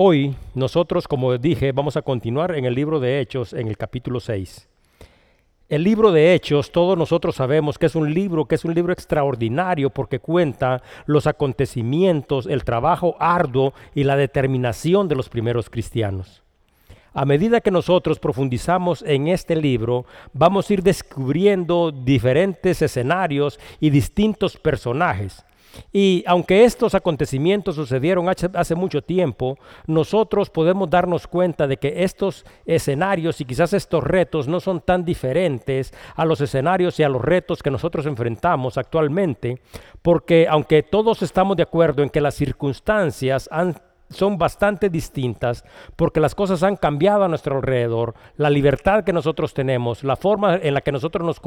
[0.00, 4.20] Hoy nosotros, como dije, vamos a continuar en el libro de Hechos en el capítulo
[4.20, 4.68] 6.
[5.68, 8.92] El libro de Hechos, todos nosotros sabemos que es un libro que es un libro
[8.92, 16.44] extraordinario porque cuenta los acontecimientos, el trabajo arduo y la determinación de los primeros cristianos.
[17.12, 23.90] A medida que nosotros profundizamos en este libro, vamos a ir descubriendo diferentes escenarios y
[23.90, 25.44] distintos personajes.
[25.92, 32.44] Y aunque estos acontecimientos sucedieron hace, mucho tiempo, nosotros podemos darnos cuenta de que estos
[32.64, 37.22] escenarios y quizás estos retos no son tan diferentes a los escenarios y a los
[37.22, 39.60] retos que nosotros enfrentamos actualmente,
[40.02, 43.74] porque aunque todos estamos de acuerdo en que las circunstancias han
[44.10, 45.64] son bastante distintas
[45.96, 50.56] porque las cosas han cambiado a nuestro alrededor, la libertad que nosotros tenemos, la forma
[50.56, 51.40] en la que nosotros nos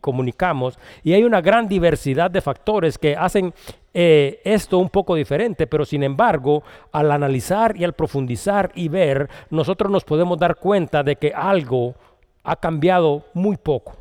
[0.00, 3.52] comunicamos y hay una gran diversidad de factores que hacen
[3.92, 9.28] eh, esto un poco diferente, pero sin embargo, al analizar y al profundizar y ver,
[9.50, 11.94] nosotros nos podemos dar cuenta de que algo
[12.42, 13.96] ha cambiado muy poco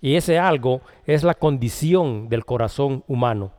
[0.00, 3.52] y ese algo es la condición del corazón humano.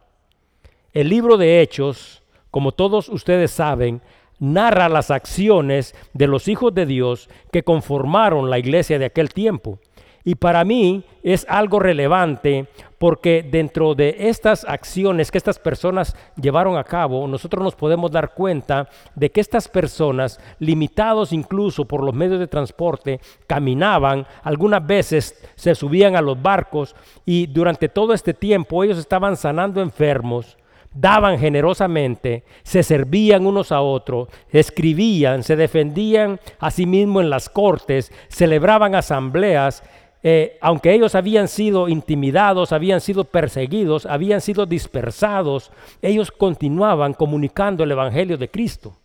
[0.94, 2.21] El libro de Hechos
[2.52, 4.02] como todos ustedes saben,
[4.40, 9.80] narra las acciones de los hijos de Dios que conformaron la iglesia de aquel tiempo.
[10.24, 12.68] Y para mí es algo relevante
[13.00, 18.36] porque dentro de estas acciones que estas personas llevaron a cabo, nosotros nos podemos dar
[18.36, 25.44] cuenta de que estas personas, limitados incluso por los medios de transporte, caminaban, algunas veces
[25.56, 30.58] se subían a los barcos y durante todo este tiempo ellos estaban sanando enfermos,
[30.94, 37.50] daban generosamente, se servían unos a otros, escribían, se defendían a sí mismos en las
[37.50, 39.84] cortes, celebraban asambleas,
[40.24, 47.84] eh, aunque ellos habían sido intimidados, habían sido perseguidos, habían sido dispersados, ellos continuaban comunicando
[47.84, 48.96] el Evangelio de Cristo.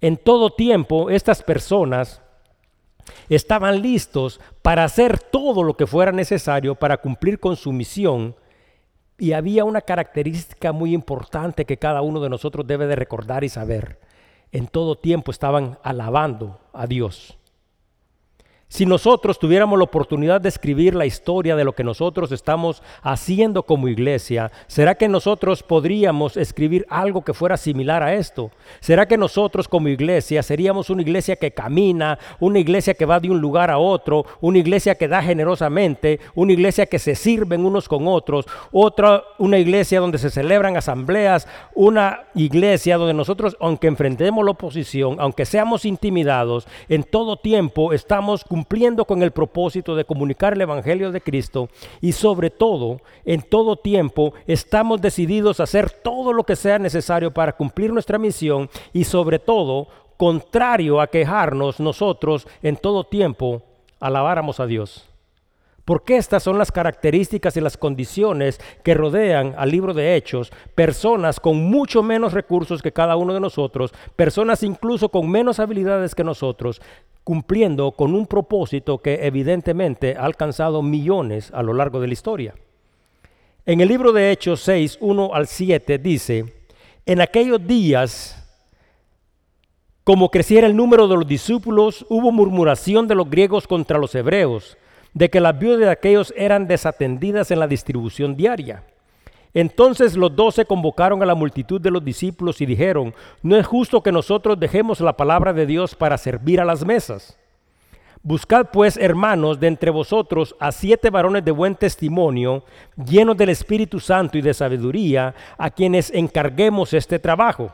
[0.00, 2.20] En todo tiempo estas personas
[3.28, 8.34] estaban listos para hacer todo lo que fuera necesario para cumplir con su misión
[9.18, 13.48] y había una característica muy importante que cada uno de nosotros debe de recordar y
[13.48, 14.00] saber.
[14.52, 17.38] En todo tiempo estaban alabando a Dios.
[18.74, 23.62] Si nosotros tuviéramos la oportunidad de escribir la historia de lo que nosotros estamos haciendo
[23.62, 28.50] como iglesia, ¿será que nosotros podríamos escribir algo que fuera similar a esto?
[28.80, 33.30] ¿Será que nosotros como iglesia seríamos una iglesia que camina, una iglesia que va de
[33.30, 37.88] un lugar a otro, una iglesia que da generosamente, una iglesia que se sirven unos
[37.88, 41.46] con otros, otra una iglesia donde se celebran asambleas,
[41.76, 48.42] una iglesia donde nosotros, aunque enfrentemos la oposición, aunque seamos intimidados, en todo tiempo estamos
[48.42, 51.68] cumpliendo cumpliendo con el propósito de comunicar el Evangelio de Cristo
[52.00, 57.30] y sobre todo, en todo tiempo, estamos decididos a hacer todo lo que sea necesario
[57.30, 63.60] para cumplir nuestra misión y sobre todo, contrario a quejarnos nosotros en todo tiempo,
[64.00, 65.13] alabáramos a Dios.
[65.84, 70.50] Porque estas son las características y las condiciones que rodean al libro de Hechos.
[70.74, 76.14] Personas con mucho menos recursos que cada uno de nosotros, personas incluso con menos habilidades
[76.14, 76.80] que nosotros,
[77.22, 82.54] cumpliendo con un propósito que evidentemente ha alcanzado millones a lo largo de la historia.
[83.66, 86.44] En el libro de Hechos 6, 1 al 7 dice,
[87.06, 88.40] en aquellos días,
[90.04, 94.76] como creciera el número de los discípulos, hubo murmuración de los griegos contra los hebreos,
[95.14, 98.82] de que las viudas de aquellos eran desatendidas en la distribución diaria.
[99.54, 104.02] Entonces los doce convocaron a la multitud de los discípulos y dijeron, no es justo
[104.02, 107.38] que nosotros dejemos la palabra de Dios para servir a las mesas.
[108.26, 112.64] Buscad pues, hermanos, de entre vosotros a siete varones de buen testimonio,
[112.96, 117.70] llenos del Espíritu Santo y de sabiduría, a quienes encarguemos este trabajo.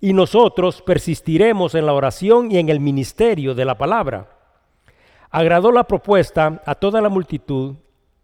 [0.00, 4.37] Y nosotros persistiremos en la oración y en el ministerio de la palabra.
[5.30, 7.76] Agradó la propuesta a toda la multitud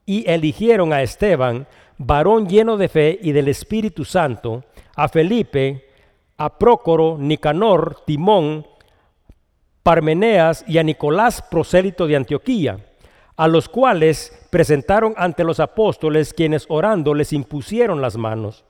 [0.07, 1.67] y eligieron a Esteban,
[1.99, 4.65] varón lleno de fe y del Espíritu Santo,
[4.97, 5.89] a Felipe,
[6.37, 8.67] a Prócoro, Nicanor, Timón,
[9.83, 12.79] Parmeneas y a Nicolás, prosélito de Antioquía,
[13.37, 18.65] a los cuales presentaron ante los apóstoles, quienes orando les impusieron las manos.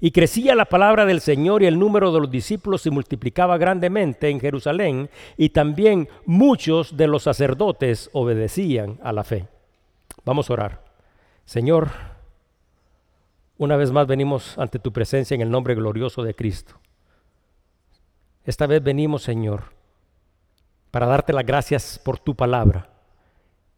[0.00, 4.28] Y crecía la palabra del Señor y el número de los discípulos se multiplicaba grandemente
[4.28, 9.48] en Jerusalén, y también muchos de los sacerdotes obedecían a la fe.
[10.24, 10.84] Vamos a orar.
[11.44, 11.88] Señor,
[13.56, 16.74] una vez más venimos ante tu presencia en el nombre glorioso de Cristo.
[18.44, 19.64] Esta vez venimos, Señor,
[20.92, 22.88] para darte las gracias por tu palabra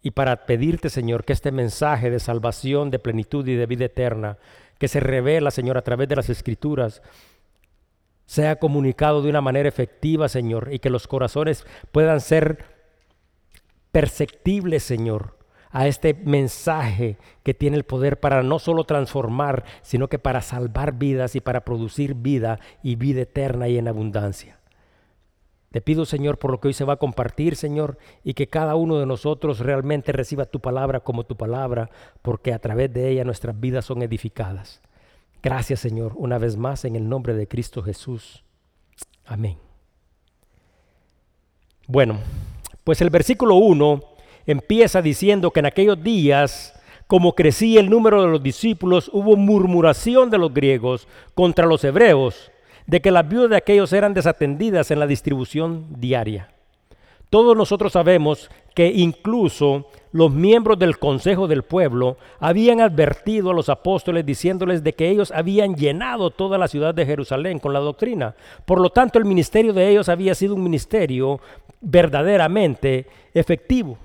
[0.02, 4.38] y para pedirte, Señor, que este mensaje de salvación, de plenitud y de vida eterna,
[4.80, 7.02] que se revela, Señor, a través de las escrituras,
[8.24, 12.64] sea comunicado de una manera efectiva, Señor, y que los corazones puedan ser
[13.92, 15.36] perceptibles, Señor,
[15.70, 20.94] a este mensaje que tiene el poder para no solo transformar, sino que para salvar
[20.94, 24.59] vidas y para producir vida y vida eterna y en abundancia.
[25.72, 28.74] Te pido, Señor, por lo que hoy se va a compartir, Señor, y que cada
[28.74, 31.90] uno de nosotros realmente reciba tu palabra como tu palabra,
[32.22, 34.80] porque a través de ella nuestras vidas son edificadas.
[35.44, 38.42] Gracias Señor, una vez más en el nombre de Cristo Jesús.
[39.24, 39.58] Amén.
[41.86, 42.18] Bueno,
[42.82, 44.02] pues el versículo 1
[44.46, 46.74] empieza diciendo que en aquellos días,
[47.06, 52.50] como crecía el número de los discípulos, hubo murmuración de los griegos contra los hebreos,
[52.90, 56.48] de que las viudas de aquellos eran desatendidas en la distribución diaria.
[57.30, 63.68] Todos nosotros sabemos que incluso los miembros del Consejo del Pueblo habían advertido a los
[63.68, 68.34] apóstoles diciéndoles de que ellos habían llenado toda la ciudad de Jerusalén con la doctrina.
[68.64, 71.38] Por lo tanto, el ministerio de ellos había sido un ministerio
[71.80, 73.98] verdaderamente efectivo.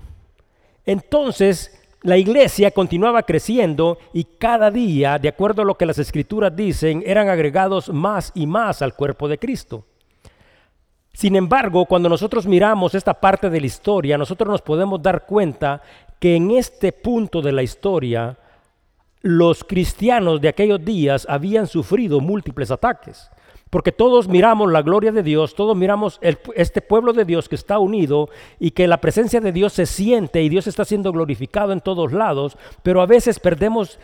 [0.86, 6.56] Entonces, la iglesia continuaba creciendo y cada día, de acuerdo a lo que las escrituras
[6.56, 9.86] dicen, eran agregados más y más al cuerpo de Cristo.
[11.14, 15.82] Sin embargo, cuando nosotros miramos esta parte de la historia, nosotros nos podemos dar cuenta
[16.20, 18.38] que en este punto de la historia,
[19.22, 23.32] los cristianos de aquellos días habían sufrido múltiples ataques.
[23.76, 27.78] Porque todos miramos la gloria de Dios, todos miramos este pueblo de Dios que está
[27.78, 31.82] unido y que la presencia de Dios se siente y Dios está siendo glorificado en
[31.82, 34.00] todos lados, pero a veces perdemos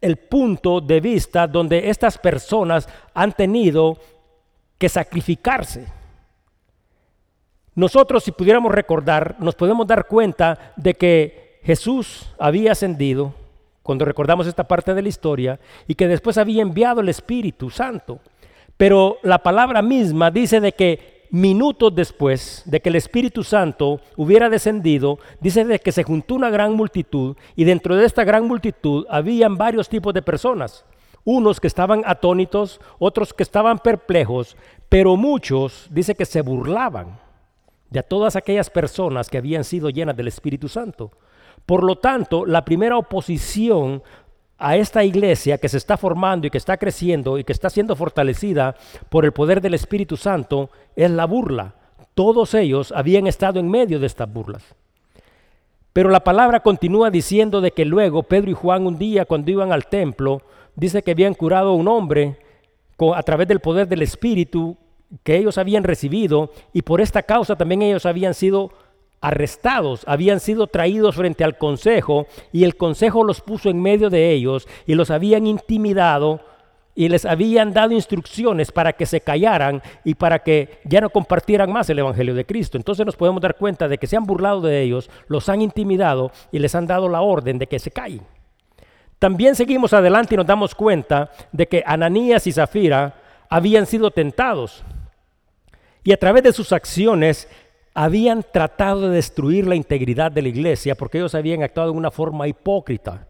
[0.00, 3.98] el punto de vista donde estas personas han tenido
[4.78, 5.88] que sacrificarse.
[7.74, 13.34] Nosotros, si pudiéramos recordar, nos podemos dar cuenta de que Jesús había ascendido,
[13.82, 15.58] cuando recordamos esta parte de la historia,
[15.88, 18.20] y que después había enviado el Espíritu Santo.
[18.76, 24.48] Pero la palabra misma dice de que minutos después de que el Espíritu Santo hubiera
[24.48, 29.06] descendido, dice de que se juntó una gran multitud y dentro de esta gran multitud
[29.08, 30.84] habían varios tipos de personas.
[31.24, 34.56] Unos que estaban atónitos, otros que estaban perplejos,
[34.88, 37.18] pero muchos dice que se burlaban
[37.90, 41.10] de todas aquellas personas que habían sido llenas del Espíritu Santo.
[41.64, 44.02] Por lo tanto, la primera oposición
[44.58, 47.94] a esta iglesia que se está formando y que está creciendo y que está siendo
[47.94, 48.74] fortalecida
[49.08, 51.74] por el poder del Espíritu Santo es la burla.
[52.14, 54.62] Todos ellos habían estado en medio de estas burlas.
[55.92, 59.72] Pero la palabra continúa diciendo de que luego Pedro y Juan un día cuando iban
[59.72, 60.42] al templo,
[60.74, 62.38] dice que habían curado a un hombre
[63.14, 64.76] a través del poder del Espíritu
[65.22, 68.72] que ellos habían recibido y por esta causa también ellos habían sido
[69.20, 74.30] arrestados, habían sido traídos frente al consejo y el consejo los puso en medio de
[74.30, 76.40] ellos y los habían intimidado
[76.94, 81.70] y les habían dado instrucciones para que se callaran y para que ya no compartieran
[81.70, 82.78] más el Evangelio de Cristo.
[82.78, 86.32] Entonces nos podemos dar cuenta de que se han burlado de ellos, los han intimidado
[86.50, 88.22] y les han dado la orden de que se callen.
[89.18, 93.14] También seguimos adelante y nos damos cuenta de que Ananías y Zafira
[93.48, 94.82] habían sido tentados
[96.02, 97.48] y a través de sus acciones
[97.98, 102.10] habían tratado de destruir la integridad de la iglesia porque ellos habían actuado de una
[102.10, 103.26] forma hipócrita.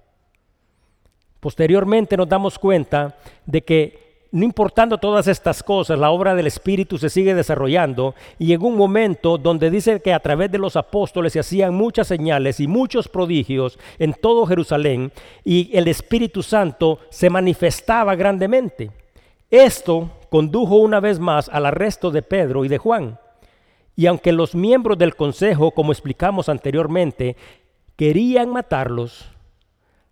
[1.39, 3.17] Posteriormente nos damos cuenta
[3.47, 8.47] de que no importando todas estas cosas, la obra del Espíritu se sigue desarrollando y
[8.47, 12.59] llegó un momento donde dice que a través de los apóstoles se hacían muchas señales
[12.59, 15.13] y muchos prodigios en todo Jerusalén
[15.45, 18.91] y el Espíritu Santo se manifestaba grandemente.
[19.49, 23.17] Esto condujo una vez más al arresto de Pedro y de Juan.
[23.97, 27.37] Y aunque los miembros del consejo, como explicamos anteriormente,
[27.97, 29.31] querían matarlos,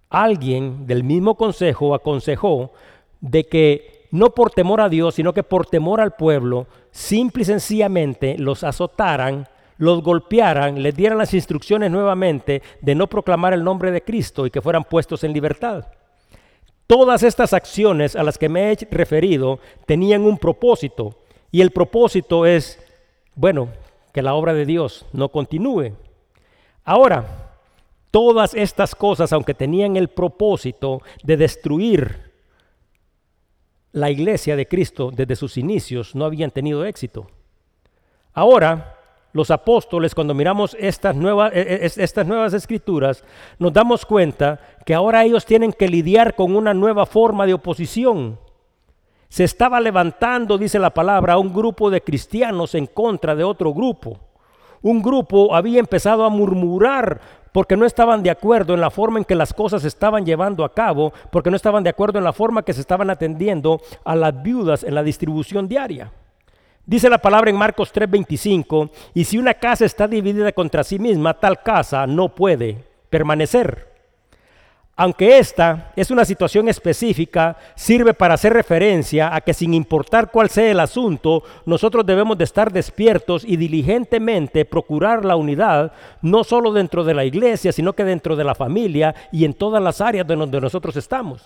[0.08, 2.72] alguien del mismo consejo aconsejó
[3.20, 7.46] de que no por temor a Dios, sino que por temor al pueblo, simple y
[7.46, 13.90] sencillamente los azotaran, los golpearan, les dieran las instrucciones nuevamente de no proclamar el nombre
[13.90, 15.86] de Cristo y que fueran puestos en libertad.
[16.86, 21.16] Todas estas acciones a las que me he referido tenían un propósito
[21.50, 22.78] y el propósito es,
[23.34, 23.68] bueno,
[24.12, 25.92] que la obra de Dios no continúe.
[26.84, 27.52] Ahora,
[28.10, 32.32] todas estas cosas, aunque tenían el propósito de destruir
[33.92, 37.26] la iglesia de Cristo desde sus inicios, no habían tenido éxito.
[38.32, 38.98] Ahora,
[39.32, 43.24] los apóstoles, cuando miramos estas nuevas, e, e, nuevas escrituras,
[43.58, 48.38] nos damos cuenta que ahora ellos tienen que lidiar con una nueva forma de oposición.
[49.34, 54.16] Se estaba levantando, dice la palabra, un grupo de cristianos en contra de otro grupo.
[54.80, 59.24] Un grupo había empezado a murmurar porque no estaban de acuerdo en la forma en
[59.24, 62.32] que las cosas se estaban llevando a cabo, porque no estaban de acuerdo en la
[62.32, 66.12] forma que se estaban atendiendo a las viudas en la distribución diaria.
[66.86, 71.34] Dice la palabra en Marcos 3:25, y si una casa está dividida contra sí misma,
[71.34, 73.93] tal casa no puede permanecer.
[74.96, 80.48] Aunque esta es una situación específica, sirve para hacer referencia a que sin importar cuál
[80.48, 86.72] sea el asunto, nosotros debemos de estar despiertos y diligentemente procurar la unidad, no solo
[86.72, 90.28] dentro de la iglesia, sino que dentro de la familia y en todas las áreas
[90.28, 91.42] donde nosotros estamos.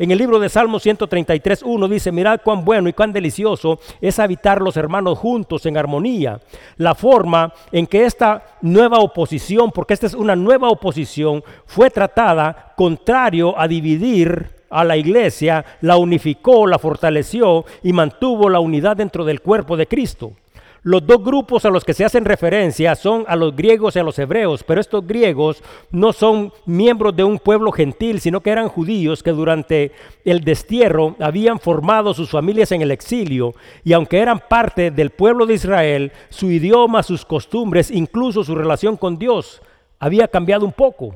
[0.00, 4.18] En el libro de Salmos 133, 1 dice, mirad cuán bueno y cuán delicioso es
[4.18, 6.40] habitar los hermanos juntos en armonía.
[6.78, 12.72] La forma en que esta nueva oposición, porque esta es una nueva oposición, fue tratada
[12.78, 19.26] contrario a dividir a la iglesia, la unificó, la fortaleció y mantuvo la unidad dentro
[19.26, 20.32] del cuerpo de Cristo.
[20.82, 24.02] Los dos grupos a los que se hacen referencia son a los griegos y a
[24.02, 28.68] los hebreos, pero estos griegos no son miembros de un pueblo gentil, sino que eran
[28.68, 29.92] judíos que durante
[30.24, 35.44] el destierro habían formado sus familias en el exilio y aunque eran parte del pueblo
[35.44, 39.60] de Israel, su idioma, sus costumbres, incluso su relación con Dios
[39.98, 41.14] había cambiado un poco.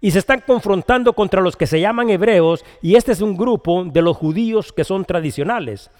[0.00, 3.84] Y se están confrontando contra los que se llaman hebreos y este es un grupo
[3.84, 5.90] de los judíos que son tradicionales.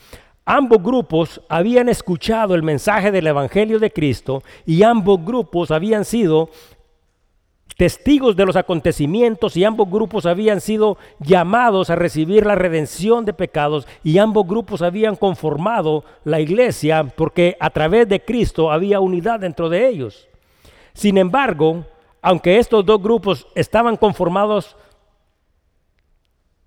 [0.48, 6.50] Ambos grupos habían escuchado el mensaje del Evangelio de Cristo y ambos grupos habían sido
[7.76, 13.32] testigos de los acontecimientos y ambos grupos habían sido llamados a recibir la redención de
[13.34, 19.40] pecados y ambos grupos habían conformado la iglesia porque a través de Cristo había unidad
[19.40, 20.28] dentro de ellos.
[20.94, 21.84] Sin embargo,
[22.22, 24.76] aunque estos dos grupos estaban conformados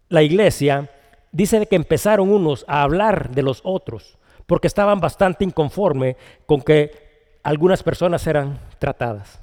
[0.09, 0.89] la iglesia,
[1.31, 6.91] dice que empezaron unos a hablar de los otros, porque estaban bastante inconformes con que
[7.43, 9.41] algunas personas eran tratadas.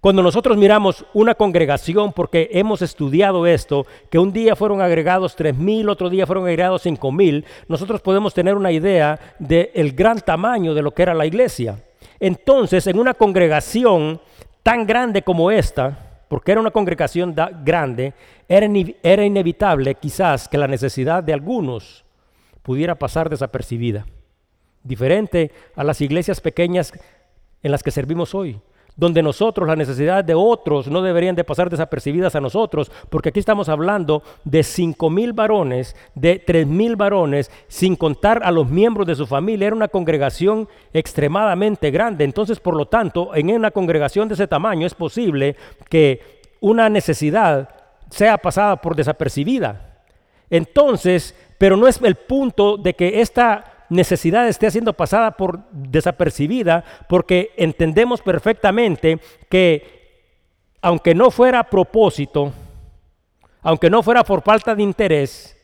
[0.00, 5.56] Cuando nosotros miramos una congregación, porque hemos estudiado esto, que un día fueron agregados tres
[5.56, 10.72] mil, otro día fueron agregados cinco mil, nosotros podemos tener una idea del gran tamaño
[10.72, 11.82] de lo que era la iglesia.
[12.20, 14.20] Entonces, en una congregación
[14.62, 18.14] tan grande como esta, porque era una congregación grande,
[18.48, 18.68] era,
[19.02, 22.04] era inevitable quizás que la necesidad de algunos
[22.62, 24.06] pudiera pasar desapercibida.
[24.82, 26.92] Diferente a las iglesias pequeñas
[27.62, 28.60] en las que servimos hoy,
[28.98, 33.38] donde nosotros, las necesidades de otros no deberían de pasar desapercibidas a nosotros, porque aquí
[33.38, 39.06] estamos hablando de cinco mil varones, de tres mil varones, sin contar a los miembros
[39.06, 39.68] de su familia.
[39.68, 42.24] Era una congregación extremadamente grande.
[42.24, 45.54] Entonces, por lo tanto, en una congregación de ese tamaño es posible
[45.88, 47.68] que una necesidad
[48.10, 50.02] sea pasada por desapercibida.
[50.50, 56.84] Entonces, pero no es el punto de que esta necesidad esté siendo pasada por desapercibida,
[57.08, 59.18] porque entendemos perfectamente
[59.48, 59.98] que
[60.80, 62.52] aunque no fuera a propósito,
[63.62, 65.56] aunque no fuera por falta de interés,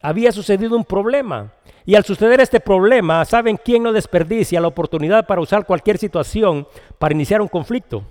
[0.00, 1.52] había sucedido un problema.
[1.86, 6.66] Y al suceder este problema, ¿saben quién no desperdicia la oportunidad para usar cualquier situación
[6.98, 8.04] para iniciar un conflicto?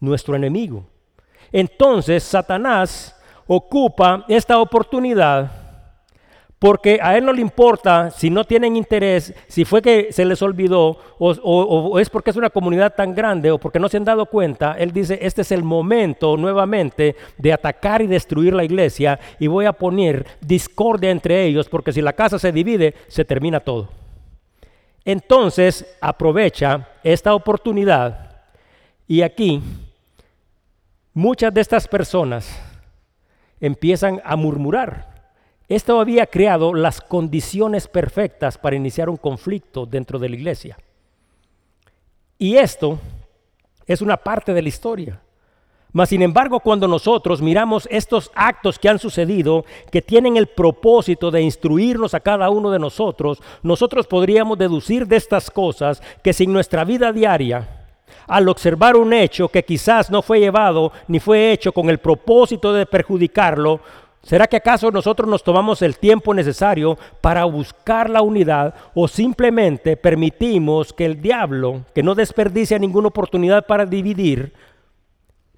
[0.00, 0.86] Nuestro enemigo.
[1.52, 3.16] Entonces Satanás
[3.46, 5.65] ocupa esta oportunidad
[6.58, 10.40] porque a él no le importa si no tienen interés, si fue que se les
[10.40, 14.26] olvidó o, es porque es una comunidad tan grande o porque no se han dado
[14.26, 14.74] cuenta.
[14.78, 19.66] Él dice, este es el momento nuevamente de atacar y destruir la iglesia y voy
[19.66, 23.90] a poner discordia entre ellos porque si la casa se divide, se termina todo.
[25.04, 28.30] Entonces aprovecha esta oportunidad
[29.06, 29.62] y aquí
[31.12, 32.58] muchas de estas personas
[33.60, 35.15] empiezan a murmurar.
[35.68, 40.76] Esto había creado las condiciones perfectas para iniciar un conflicto dentro de la iglesia.
[42.38, 42.98] Y esto
[43.86, 45.20] es una parte de la historia.
[45.92, 51.30] Mas, sin embargo, cuando nosotros miramos estos actos que han sucedido, que tienen el propósito
[51.30, 56.52] de instruirnos a cada uno de nosotros, nosotros podríamos deducir de estas cosas que sin
[56.52, 57.86] nuestra vida diaria,
[58.26, 62.74] al observar un hecho que quizás no fue llevado ni fue hecho con el propósito
[62.74, 63.80] de perjudicarlo,
[64.26, 69.96] ¿será que acaso nosotros nos tomamos el tiempo necesario para buscar la unidad o simplemente
[69.96, 74.52] permitimos que el diablo, que no desperdicia ninguna oportunidad para dividir,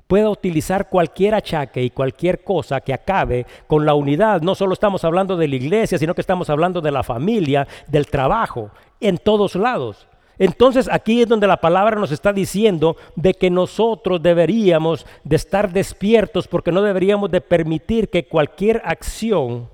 [0.06, 4.40] pueda utilizar cualquier achaque y cualquier cosa que acabe con la unidad.
[4.40, 8.06] No solo estamos hablando de la iglesia, sino que estamos hablando de la familia, del
[8.06, 8.70] trabajo,
[9.00, 10.08] en todos lados.
[10.38, 15.72] Entonces aquí es donde la palabra nos está diciendo de que nosotros deberíamos de estar
[15.72, 19.68] despiertos porque no deberíamos de permitir que cualquier acción,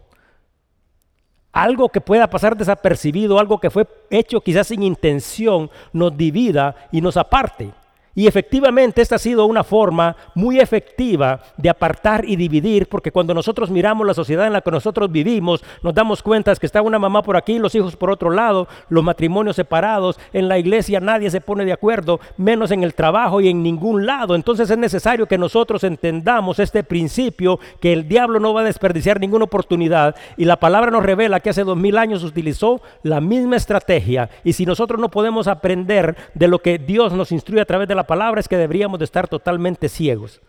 [1.53, 7.01] algo que pueda pasar desapercibido, algo que fue hecho quizás sin intención, nos divida y
[7.01, 7.71] nos aparte.
[8.15, 13.35] Y efectivamente esta ha sido una forma muy efectiva de apartar y dividir, porque cuando
[13.35, 16.99] nosotros miramos la sociedad en la que nosotros vivimos, nos damos cuenta que está una
[16.99, 21.31] mamá por aquí, los hijos por otro lado, los matrimonios separados, en la iglesia nadie
[21.31, 24.35] se pone de acuerdo, menos en el trabajo y en ningún lado.
[24.35, 29.21] Entonces es necesario que nosotros entendamos este principio, que el diablo no va a desperdiciar
[29.21, 30.15] ninguna oportunidad.
[30.37, 34.31] Y la palabra nos revela que hace dos mil años utilizó la misma estrategia.
[34.45, 37.95] Y si nosotros no podemos aprender de lo que Dios nos instruye a través de
[37.95, 40.41] la palabra es que deberíamos de estar totalmente ciegos.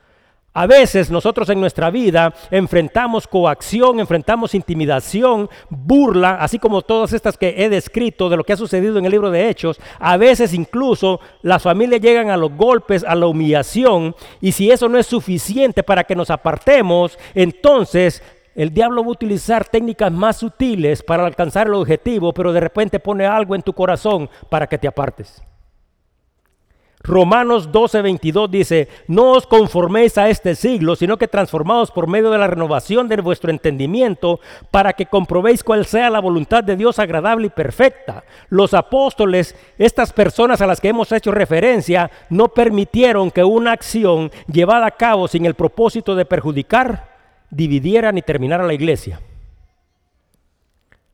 [0.57, 7.37] A veces nosotros en nuestra vida enfrentamos coacción, enfrentamos intimidación, burla, así como todas estas
[7.37, 9.81] que he descrito de lo que ha sucedido en el libro de Hechos.
[9.99, 14.87] A veces incluso las familias llegan a los golpes, a la humillación, y si eso
[14.87, 18.23] no es suficiente para que nos apartemos, entonces
[18.55, 23.01] el diablo va a utilizar técnicas más sutiles para alcanzar el objetivo, pero de repente
[23.01, 25.43] pone algo en tu corazón para que te apartes.
[27.05, 32.31] Romanos 12, 22 dice, no os conforméis a este siglo, sino que transformaos por medio
[32.31, 34.39] de la renovación de vuestro entendimiento,
[34.71, 38.23] para que comprobéis cuál sea la voluntad de Dios agradable y perfecta.
[38.49, 44.31] Los apóstoles, estas personas a las que hemos hecho referencia, no permitieron que una acción
[44.51, 47.15] llevada a cabo sin el propósito de perjudicar,
[47.51, 49.21] dividiera ni terminara la iglesia.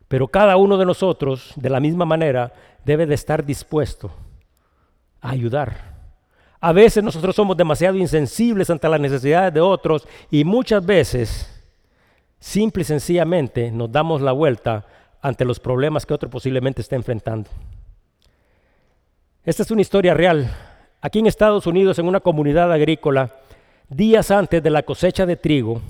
[0.07, 2.53] Pero cada uno de nosotros, de la misma manera,
[2.85, 4.11] debe de estar dispuesto
[5.21, 5.91] ayudar.
[6.59, 11.63] A veces nosotros somos demasiado insensibles ante las necesidades de otros y muchas veces,
[12.39, 14.85] simple y sencillamente, nos damos la vuelta
[15.21, 17.49] ante los problemas que otro posiblemente está enfrentando.
[19.43, 20.51] Esta es una historia real.
[21.01, 23.35] Aquí en Estados Unidos, en una comunidad agrícola,
[23.89, 25.81] días antes de la cosecha de trigo,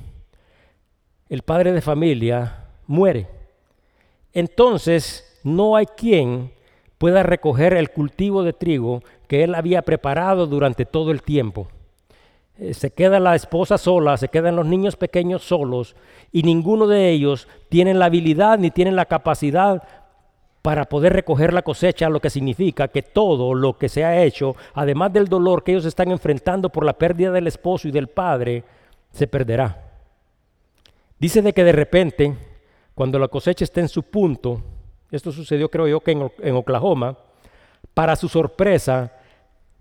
[1.27, 3.27] el padre de familia muere.
[4.31, 6.53] Entonces, no hay quien
[6.97, 11.69] pueda recoger el cultivo de trigo que él había preparado durante todo el tiempo.
[12.57, 15.95] Eh, se queda la esposa sola, se quedan los niños pequeños solos
[16.33, 19.83] y ninguno de ellos tiene la habilidad ni tiene la capacidad
[20.61, 24.57] para poder recoger la cosecha, lo que significa que todo lo que se ha hecho,
[24.73, 28.65] además del dolor que ellos están enfrentando por la pérdida del esposo y del padre,
[29.13, 29.93] se perderá.
[31.17, 32.36] Dice de que de repente,
[32.93, 34.62] cuando la cosecha está en su punto,
[35.10, 37.17] esto sucedió creo yo que en, Oklahoma,
[37.93, 39.13] para su sorpresa,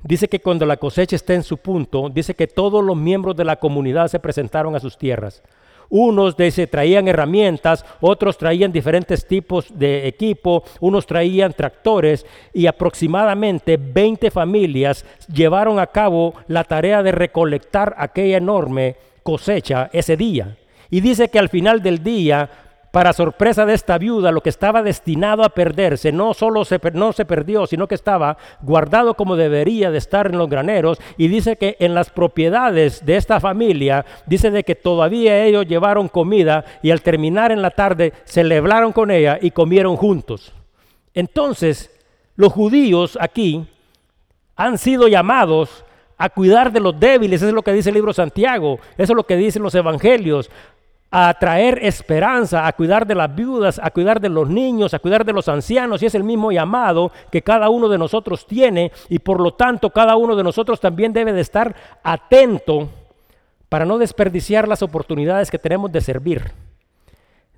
[0.02, 3.44] Dice que cuando la cosecha está en su punto, dice que todos los miembros de
[3.44, 5.42] la comunidad se presentaron a sus tierras.
[5.90, 13.76] Unos se traían herramientas, otros traían diferentes tipos de equipo, unos traían tractores y aproximadamente
[13.76, 20.56] 20 familias llevaron a cabo la tarea de recolectar aquella enorme cosecha ese día.
[20.90, 22.48] Y dice que al final del día
[22.90, 27.24] para sorpresa de esta viuda, lo que estaba destinado a perderse no solo no se
[27.24, 31.00] perdió, sino que estaba guardado como debería de estar en los graneros.
[31.16, 36.08] Y dice que en las propiedades de esta familia, dice de que todavía ellos llevaron
[36.08, 40.52] comida y al terminar en la tarde celebraron con ella y comieron juntos.
[41.14, 41.90] Entonces,
[42.36, 43.66] los judíos aquí
[44.56, 45.84] han sido llamados
[46.18, 49.16] a cuidar de los débiles, eso es lo que dice el libro Santiago, eso es
[49.16, 50.50] lo que dicen los evangelios,
[51.10, 55.24] a traer esperanza, a cuidar de las viudas, a cuidar de los niños, a cuidar
[55.24, 59.18] de los ancianos, y es el mismo llamado que cada uno de nosotros tiene, y
[59.18, 62.88] por lo tanto cada uno de nosotros también debe de estar atento
[63.68, 66.52] para no desperdiciar las oportunidades que tenemos de servir.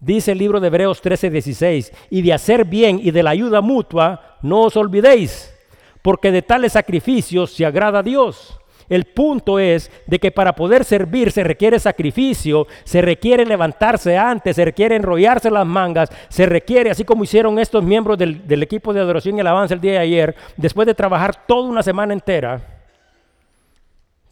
[0.01, 3.61] Dice el libro de Hebreos 13, 16, y de hacer bien y de la ayuda
[3.61, 5.55] mutua, no os olvidéis,
[6.01, 8.59] porque de tales sacrificios se agrada a Dios.
[8.93, 14.55] El punto es de que para poder servir se requiere sacrificio, se requiere levantarse antes,
[14.55, 19.01] se requiere enrollarse las mangas, se requiere, así como hicieron estos miembros del, equipo de
[19.01, 22.61] adoración y alabanza el día de ayer, después de trabajar toda una semana entera,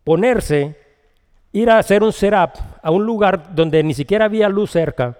[0.04, 0.76] ponerse,
[1.52, 2.50] ir a hacer un setup
[2.82, 5.16] a un lugar donde ni siquiera había luz cerca,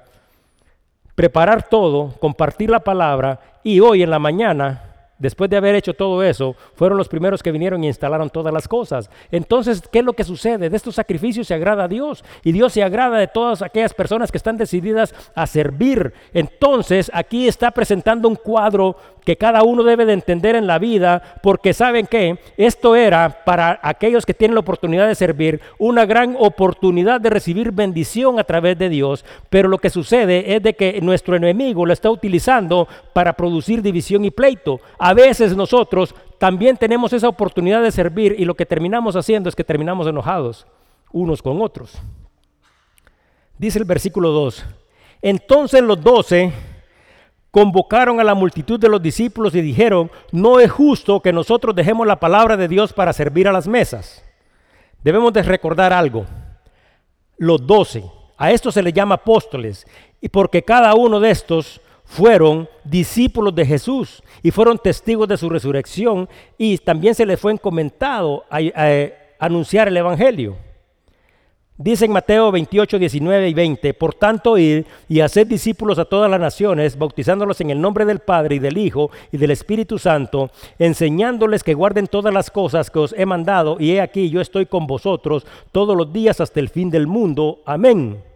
[1.14, 4.89] preparar todo, compartir la palabra y hoy en la mañana
[5.20, 8.66] después de haber hecho todo eso, fueron los primeros que vinieron y instalaron todas las
[8.66, 9.08] cosas.
[9.30, 10.68] Entonces, ¿qué es lo que sucede?
[10.68, 14.32] De estos sacrificios se agrada a Dios y Dios se agrada de todas aquellas personas
[14.32, 16.12] que están decididas a servir.
[16.34, 21.22] Entonces, aquí está presentando un cuadro que cada uno debe de entender en la vida,
[21.42, 26.36] porque saben que esto era para aquellos que tienen la oportunidad de servir una gran
[26.38, 31.00] oportunidad de recibir bendición a través de Dios, pero lo que sucede es de que
[31.00, 34.80] nuestro enemigo lo está utilizando para producir división y pleito.
[35.14, 39.64] Veces nosotros también tenemos esa oportunidad de servir y lo que terminamos haciendo es que
[39.64, 40.66] terminamos enojados
[41.12, 41.98] unos con otros.
[43.58, 44.64] Dice el versículo 2,
[45.22, 46.52] entonces los doce
[47.50, 52.06] convocaron a la multitud de los discípulos y dijeron, no es justo que nosotros dejemos
[52.06, 54.24] la palabra de Dios para servir a las mesas.
[55.02, 56.26] Debemos de recordar algo.
[57.36, 58.04] Los doce,
[58.36, 59.86] a estos se les llama apóstoles,
[60.20, 65.48] y porque cada uno de estos fueron discípulos de Jesús y fueron testigos de su
[65.48, 68.60] resurrección y también se les fue encomendado a,
[69.38, 70.56] anunciar el Evangelio.
[71.76, 76.30] Dice en Mateo 28, 19 y 20, por tanto id y haced discípulos a todas
[76.30, 80.50] las naciones, bautizándolos en el nombre del Padre y del Hijo y del Espíritu Santo,
[80.78, 84.66] enseñándoles que guarden todas las cosas que os he mandado, y he aquí yo estoy
[84.66, 87.62] con vosotros todos los días hasta el fin del mundo.
[87.64, 88.29] Amén.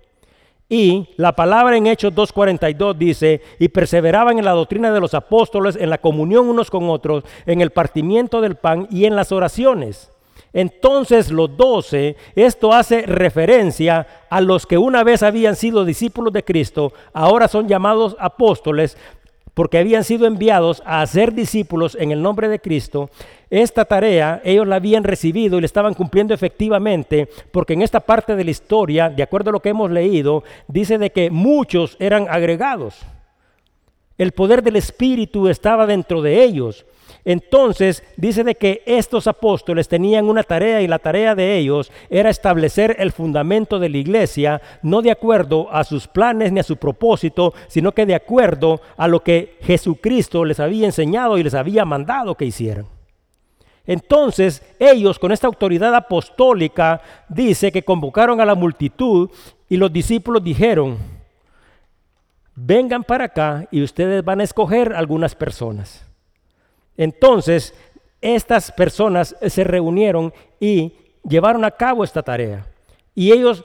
[0.77, 5.77] Y la palabra en Hechos 2.42 dice, y perseveraban en la doctrina de los apóstoles,
[5.77, 10.11] en la comunión unos con otros, en el partimiento del pan y en las oraciones.
[10.53, 16.43] Entonces los doce, esto hace referencia a los que una vez habían sido discípulos de
[16.43, 18.97] Cristo, ahora son llamados apóstoles
[19.55, 23.09] porque habían sido enviados a ser discípulos en el nombre de Cristo.
[23.51, 28.35] Esta tarea ellos la habían recibido y la estaban cumpliendo efectivamente, porque en esta parte
[28.35, 32.27] de la historia, de acuerdo a lo que hemos leído, dice de que muchos eran
[32.29, 33.01] agregados.
[34.19, 36.85] El poder del Espíritu estaba dentro de ellos.
[37.25, 42.29] Entonces dice de que estos apóstoles tenían una tarea y la tarea de ellos era
[42.29, 46.77] establecer el fundamento de la iglesia, no de acuerdo a sus planes ni a su
[46.77, 51.87] propósito, sino que de acuerdo a lo que Jesucristo les había enseñado y les había
[51.87, 52.87] mandado que hicieran.
[53.87, 59.31] Entonces ellos con esta autoridad apostólica dice que convocaron a la multitud
[59.69, 60.99] y los discípulos dijeron,
[62.55, 66.07] vengan para acá y ustedes van a escoger algunas personas.
[66.97, 67.75] Entonces,
[68.21, 70.95] estas personas se reunieron y
[71.29, 72.67] llevaron a cabo esta tarea.
[73.15, 73.65] Y ellos,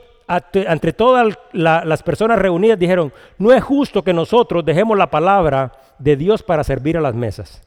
[0.54, 6.16] entre todas las personas reunidas, dijeron, no es justo que nosotros dejemos la palabra de
[6.16, 7.62] Dios para servir a las mesas.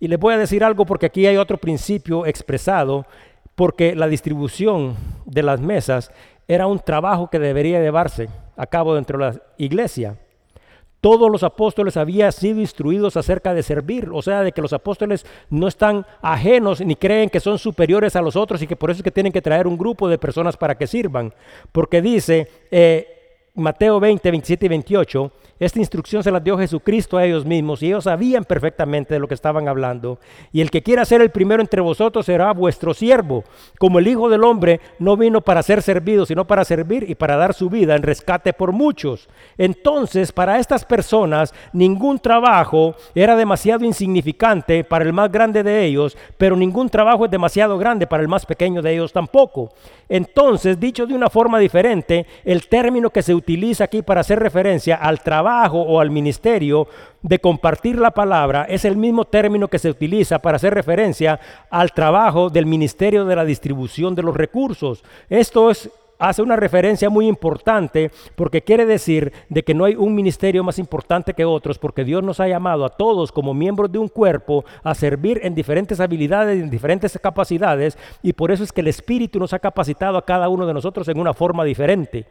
[0.00, 3.04] Y les voy a decir algo porque aquí hay otro principio expresado,
[3.54, 6.12] porque la distribución de las mesas
[6.46, 10.16] era un trabajo que debería llevarse a cabo dentro de la iglesia.
[11.00, 15.24] Todos los apóstoles habían sido instruidos acerca de servir, o sea, de que los apóstoles
[15.48, 18.98] no están ajenos ni creen que son superiores a los otros y que por eso
[18.98, 21.32] es que tienen que traer un grupo de personas para que sirvan.
[21.70, 23.17] Porque dice eh,
[23.58, 27.86] Mateo 20, 27 y 28, esta instrucción se la dio Jesucristo a ellos mismos y
[27.86, 30.20] ellos sabían perfectamente de lo que estaban hablando.
[30.52, 33.42] Y el que quiera ser el primero entre vosotros será vuestro siervo.
[33.76, 37.36] Como el Hijo del Hombre no vino para ser servido, sino para servir y para
[37.36, 39.28] dar su vida en rescate por muchos.
[39.56, 46.16] Entonces, para estas personas, ningún trabajo era demasiado insignificante para el más grande de ellos,
[46.36, 49.72] pero ningún trabajo es demasiado grande para el más pequeño de ellos tampoco.
[50.08, 53.47] Entonces, dicho de una forma diferente, el término que se utiliza
[53.80, 56.86] aquí para hacer referencia al trabajo o al ministerio
[57.22, 61.92] de compartir la palabra es el mismo término que se utiliza para hacer referencia al
[61.92, 65.02] trabajo del ministerio de la distribución de los recursos.
[65.30, 70.14] Esto es hace una referencia muy importante porque quiere decir de que no hay un
[70.14, 73.98] ministerio más importante que otros porque Dios nos ha llamado a todos como miembros de
[73.98, 78.82] un cuerpo a servir en diferentes habilidades, en diferentes capacidades y por eso es que
[78.82, 82.26] el Espíritu nos ha capacitado a cada uno de nosotros en una forma diferente.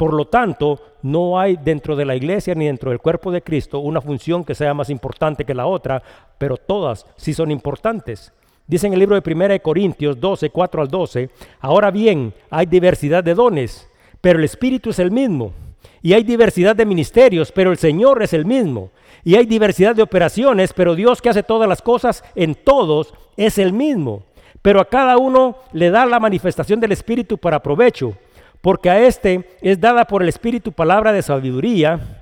[0.00, 3.80] Por lo tanto, no hay dentro de la iglesia ni dentro del cuerpo de Cristo
[3.80, 6.02] una función que sea más importante que la otra,
[6.38, 8.32] pero todas sí son importantes.
[8.66, 11.28] Dice en el libro de 1 Corintios 12, 4 al 12,
[11.60, 13.90] ahora bien, hay diversidad de dones,
[14.22, 15.52] pero el Espíritu es el mismo.
[16.00, 18.92] Y hay diversidad de ministerios, pero el Señor es el mismo.
[19.22, 23.58] Y hay diversidad de operaciones, pero Dios que hace todas las cosas en todos es
[23.58, 24.22] el mismo.
[24.62, 28.14] Pero a cada uno le da la manifestación del Espíritu para provecho,
[28.60, 32.20] porque a este es dada por el Espíritu palabra de sabiduría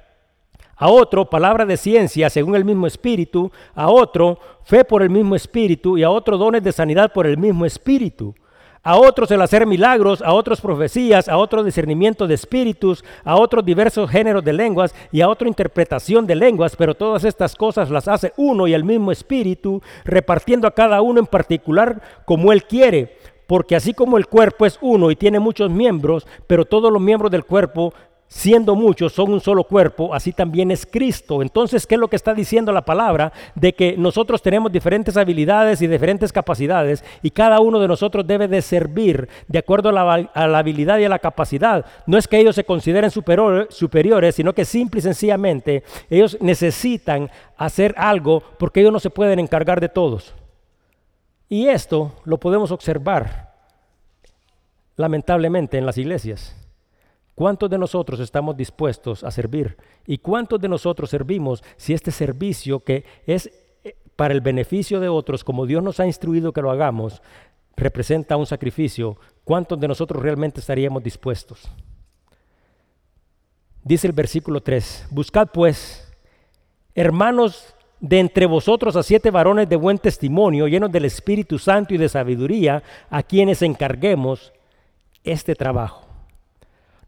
[0.79, 5.35] a otro palabra de ciencia según el mismo espíritu, a otro fe por el mismo
[5.35, 8.35] espíritu y a otro dones de sanidad por el mismo espíritu.
[8.85, 13.65] A otros el hacer milagros, a otros profecías, a otro discernimiento de espíritus, a otros
[13.65, 18.07] diversos géneros de lenguas y a otra interpretación de lenguas, pero todas estas cosas las
[18.07, 23.18] hace uno y el mismo espíritu, repartiendo a cada uno en particular como él quiere.
[23.49, 27.31] Porque así como el cuerpo es uno y tiene muchos miembros, pero todos los miembros
[27.31, 27.95] del cuerpo
[28.29, 31.41] siendo muchos, son un solo cuerpo, así también es Cristo.
[31.41, 33.33] Entonces, ¿qué es lo que está diciendo la palabra?
[33.55, 38.47] De que nosotros tenemos diferentes habilidades y diferentes capacidades y cada uno de nosotros debe
[38.47, 41.87] de servir de acuerdo a la, habilidad y a la capacidad.
[42.07, 47.95] No es que ellos se consideren superiores, sino que simple y sencillamente ellos necesitan hacer
[47.97, 50.35] algo porque ellos no se pueden encargar de todos.
[51.49, 53.55] Y esto lo podemos observar
[54.97, 56.55] lamentablemente en las iglesias
[57.39, 59.77] ¿Cuántos de nosotros estamos dispuestos a servir?
[60.05, 63.49] ¿Y cuántos de nosotros servimos si este servicio que es
[63.85, 67.23] eh, para el beneficio de otros, como Dios nos ha instruido que lo hagamos,
[67.77, 69.19] representa un sacrificio?
[69.45, 71.71] ¿Cuántos de nosotros realmente estaríamos dispuestos?
[73.85, 76.13] Dice el versículo 3, buscad pues,
[76.93, 81.99] hermanos de entre vosotros a siete varones de buen testimonio, llenos del Espíritu Santo y
[81.99, 84.53] de sabiduría, a quienes encarguemos
[85.25, 86.09] este trabajo.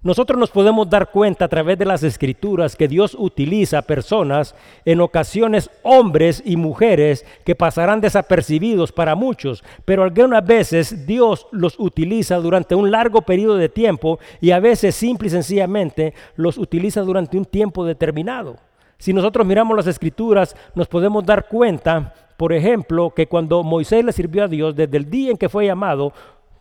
[0.02, 4.54] Nosotros nos podemos dar cuenta a través de las escrituras que Dios utiliza personas,
[4.86, 11.78] en ocasiones hombres y mujeres, que pasarán desapercibidos para muchos, pero algunas veces Dios los
[11.78, 17.02] utiliza durante un largo periodo de tiempo y a veces simple y sencillamente los utiliza
[17.02, 18.56] durante un tiempo determinado.
[19.00, 24.12] Si nosotros miramos las escrituras, nos podemos dar cuenta, por ejemplo, que cuando Moisés le
[24.12, 26.12] sirvió a Dios, desde el día en que fue llamado,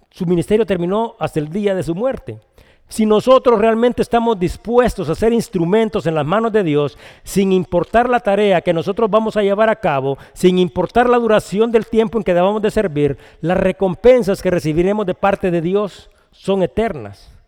[0.09, 2.39] su ministerio terminó hasta el día de su muerte.
[2.87, 8.09] Si nosotros realmente estamos dispuestos a ser instrumentos en las manos de Dios, sin importar
[8.09, 12.17] la tarea que nosotros vamos a llevar a cabo, sin importar la duración del tiempo
[12.17, 17.38] en que debamos de servir, las recompensas que recibiremos de parte de Dios son eternas.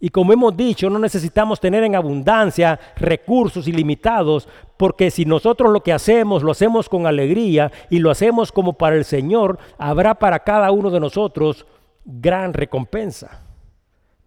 [0.00, 5.82] Y como hemos dicho, no necesitamos tener en abundancia recursos ilimitados, porque si nosotros lo
[5.82, 10.38] que hacemos lo hacemos con alegría y lo hacemos como para el Señor, habrá para
[10.38, 11.66] cada uno de nosotros
[12.04, 13.42] gran recompensa.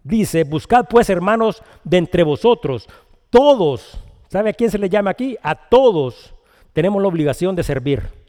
[0.04, 2.88] Dice, buscad pues hermanos de entre vosotros,
[3.30, 5.36] todos, ¿sabe a quién se le llama aquí?
[5.42, 6.34] A todos
[6.72, 8.23] tenemos la obligación de servir.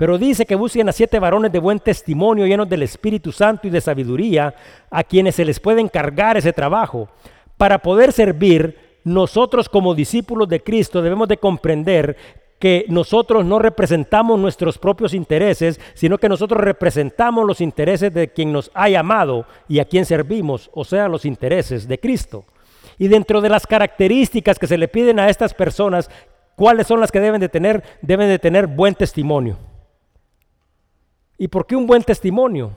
[0.00, 3.70] Pero dice que busquen a siete varones de buen testimonio, llenos del Espíritu Santo y
[3.70, 4.54] de sabiduría,
[4.90, 7.10] a quienes se les puede encargar ese trabajo.
[7.58, 12.16] Para poder servir, nosotros como discípulos de Cristo debemos de comprender
[12.58, 18.54] que nosotros no representamos nuestros propios intereses, sino que nosotros representamos los intereses de quien
[18.54, 22.46] nos ha llamado y a quien servimos, o sea, los intereses de Cristo.
[22.96, 26.08] Y dentro de las características que se le piden a estas personas,
[26.56, 27.84] ¿cuáles son las que deben de tener?
[28.00, 29.58] Deben de tener buen testimonio.
[31.40, 32.72] ¿Y por qué un buen testimonio?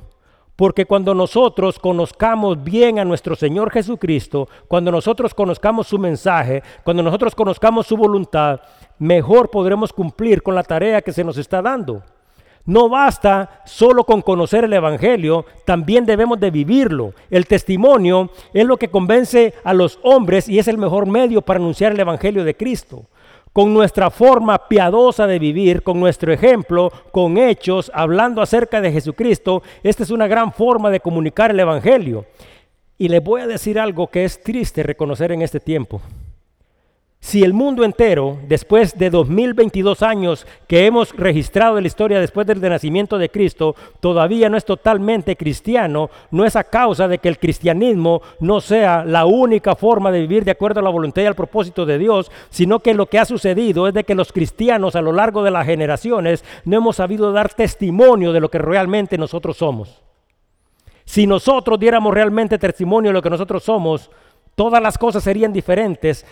[0.55, 7.03] Porque cuando nosotros conozcamos bien a nuestro Señor Jesucristo, cuando nosotros conozcamos su mensaje, cuando
[7.03, 8.61] nosotros conozcamos su voluntad,
[8.99, 12.03] mejor podremos cumplir con la tarea que se nos está dando.
[12.63, 17.13] No basta solo con conocer el Evangelio, también debemos de vivirlo.
[17.29, 21.59] El testimonio es lo que convence a los hombres y es el mejor medio para
[21.59, 23.07] anunciar el Evangelio de Cristo
[23.53, 29.61] con nuestra forma piadosa de vivir, con nuestro ejemplo, con hechos, hablando acerca de Jesucristo,
[29.83, 32.25] esta es una gran forma de comunicar el Evangelio.
[32.97, 36.01] Y les voy a decir algo que es triste reconocer en este tiempo.
[37.23, 42.45] Si el mundo entero, después de 2022 años que hemos registrado en la historia después
[42.45, 47.29] del nacimiento de Cristo, todavía no es totalmente cristiano, no es a causa de que
[47.29, 51.25] el cristianismo no sea la única forma de vivir de acuerdo a la voluntad y
[51.25, 54.97] al propósito de Dios, sino que lo que ha sucedido es de que los cristianos
[54.97, 59.17] a lo largo de las generaciones no hemos sabido dar testimonio de lo que realmente
[59.17, 60.03] nosotros somos.
[61.05, 64.11] Si nosotros diéramos realmente testimonio de lo que nosotros somos,
[64.55, 66.25] todas las cosas serían diferentes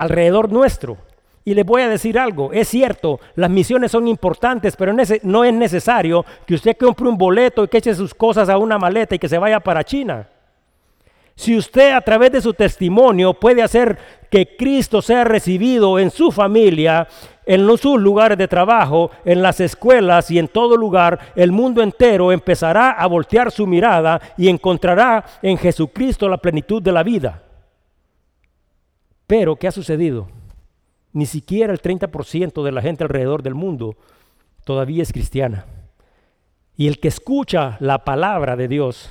[0.00, 0.96] alrededor nuestro.
[1.44, 5.54] Y les voy a decir algo, es cierto, las misiones son importantes, pero no es
[5.54, 9.18] necesario que usted compre un boleto y que eche sus cosas a una maleta y
[9.18, 10.26] que se vaya para China.
[11.34, 13.98] Si usted a través de su testimonio puede hacer
[14.30, 17.08] que Cristo sea recibido en su familia,
[17.46, 22.32] en sus lugares de trabajo, en las escuelas y en todo lugar, el mundo entero
[22.32, 27.42] empezará a voltear su mirada y encontrará en Jesucristo la plenitud de la vida.
[29.30, 30.26] Pero, ¿qué ha sucedido?
[31.12, 33.94] Ni siquiera el 30% de la gente alrededor del mundo
[34.64, 35.66] todavía es cristiana.
[36.76, 39.08] Y el que escucha la palabra de Dios,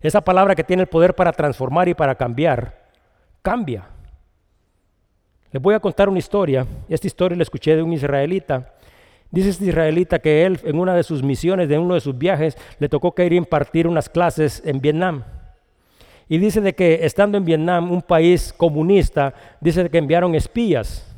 [0.00, 2.90] esa palabra que tiene el poder para transformar y para cambiar,
[3.42, 3.86] cambia.
[5.52, 6.66] Les voy a contar una historia.
[6.88, 8.72] Esta historia la escuché de un israelita.
[9.30, 12.58] Dice este israelita que él en una de sus misiones, de uno de sus viajes,
[12.80, 15.22] le tocó que ir a impartir unas clases en Vietnam.
[16.28, 21.10] Y dice de que estando en Vietnam, un país comunista, dice que enviaron espías.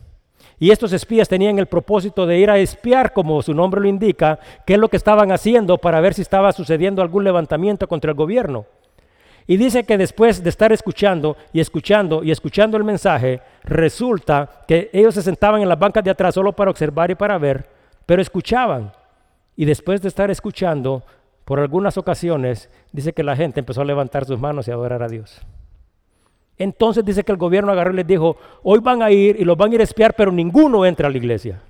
[0.59, 4.39] Y estos espías tenían el propósito de ir a espiar, como su nombre lo indica,
[4.67, 8.17] qué es lo que estaban haciendo para ver si estaba sucediendo algún levantamiento contra el
[8.17, 8.65] gobierno.
[9.47, 14.91] Y dice que después de estar escuchando y escuchando y escuchando el mensaje, resulta que
[14.93, 17.69] ellos se sentaban en las bancas de atrás solo para observar y para ver,
[18.07, 18.93] pero escuchaban.
[19.55, 21.05] Y después de estar escuchando,
[21.47, 25.05] por algunas ocasiones dice que la gente empezó a levantar sus manos y a adorar
[25.05, 25.41] a Dios.
[26.59, 29.57] Entonces dice que el gobierno agarró y les dijo, hoy van a ir y los
[29.57, 31.63] van a ir a espiar, pero ninguno entra a la iglesia.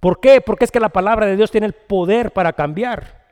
[0.00, 0.40] ¿Por qué?
[0.40, 3.26] Porque es que la palabra de Dios tiene el poder para cambiar.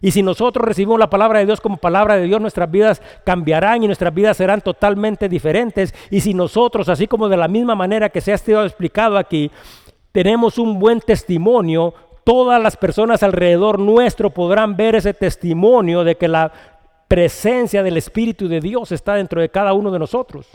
[0.00, 3.82] Y si nosotros recibimos la palabra de Dios como palabra de Dios, nuestras vidas cambiarán
[3.82, 5.94] y nuestras vidas serán totalmente diferentes.
[6.10, 9.50] Y si nosotros, así como de la misma manera que se ha sido explicado aquí,
[10.12, 11.92] tenemos un buen testimonio,
[12.30, 16.52] todas las personas alrededor nuestro podrán ver ese testimonio de que la
[17.08, 20.46] presencia del Espíritu de Dios está dentro de cada uno de nosotros.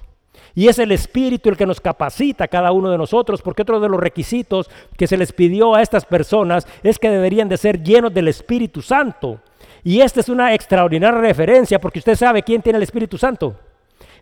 [0.54, 3.82] Y es el Espíritu el que nos capacita a cada uno de nosotros, porque otro
[3.82, 7.84] de los requisitos que se les pidió a estas personas es que deberían de ser
[7.84, 9.42] llenos del Espíritu Santo.
[9.84, 13.54] Y esta es una extraordinaria referencia, porque usted sabe quién tiene el Espíritu Santo.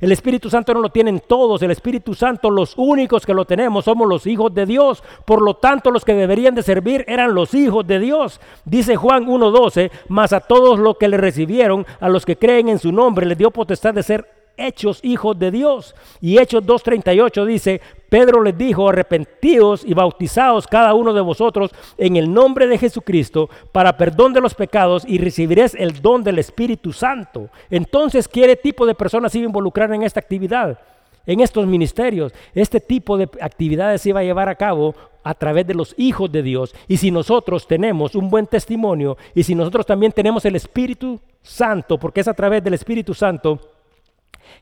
[0.03, 3.85] El Espíritu Santo no lo tienen todos, el Espíritu Santo los únicos que lo tenemos
[3.85, 5.01] somos los hijos de Dios.
[5.23, 8.41] Por lo tanto, los que deberían de servir eran los hijos de Dios.
[8.65, 12.79] Dice Juan 1.12, mas a todos los que le recibieron, a los que creen en
[12.79, 15.95] su nombre, les dio potestad de ser hechos hijos de Dios.
[16.21, 22.15] Y Hechos 2.38 dice, Pedro les dijo, arrepentidos y bautizados cada uno de vosotros en
[22.15, 26.93] el nombre de Jesucristo para perdón de los pecados y recibiréis el don del Espíritu
[26.93, 27.49] Santo.
[27.69, 30.79] Entonces, ¿qué tipo de personas se iba a involucrar en esta actividad?
[31.25, 35.65] En estos ministerios, este tipo de actividades se iba a llevar a cabo a través
[35.65, 36.75] de los hijos de Dios.
[36.87, 41.97] Y si nosotros tenemos un buen testimonio y si nosotros también tenemos el Espíritu Santo,
[41.97, 43.59] porque es a través del Espíritu Santo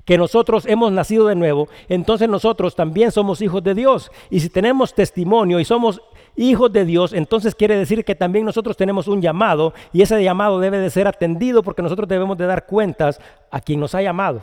[0.06, 4.12] que nosotros hemos nacido de nuevo, entonces nosotros también somos hijos de Dios.
[4.30, 6.02] Y si tenemos testimonio y somos
[6.36, 10.60] hijos de Dios, entonces quiere decir que también nosotros tenemos un llamado y ese llamado
[10.60, 14.42] debe de ser atendido porque nosotros debemos de dar cuentas a quien nos ha llamado.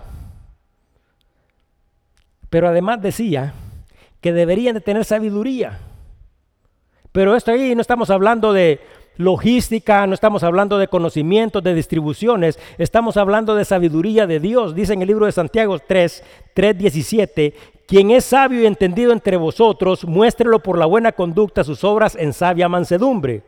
[2.51, 3.55] Pero además decía
[4.21, 5.79] que deberían de tener sabiduría.
[7.13, 8.81] Pero esto ahí no estamos hablando de
[9.19, 14.75] logística, no estamos hablando de conocimientos, de distribuciones, estamos hablando de sabiduría de Dios.
[14.75, 17.55] Dice en el libro de Santiago 3, 3, 17,
[17.87, 22.33] quien es sabio y entendido entre vosotros, muéstrelo por la buena conducta sus obras en
[22.33, 23.43] sabia mansedumbre.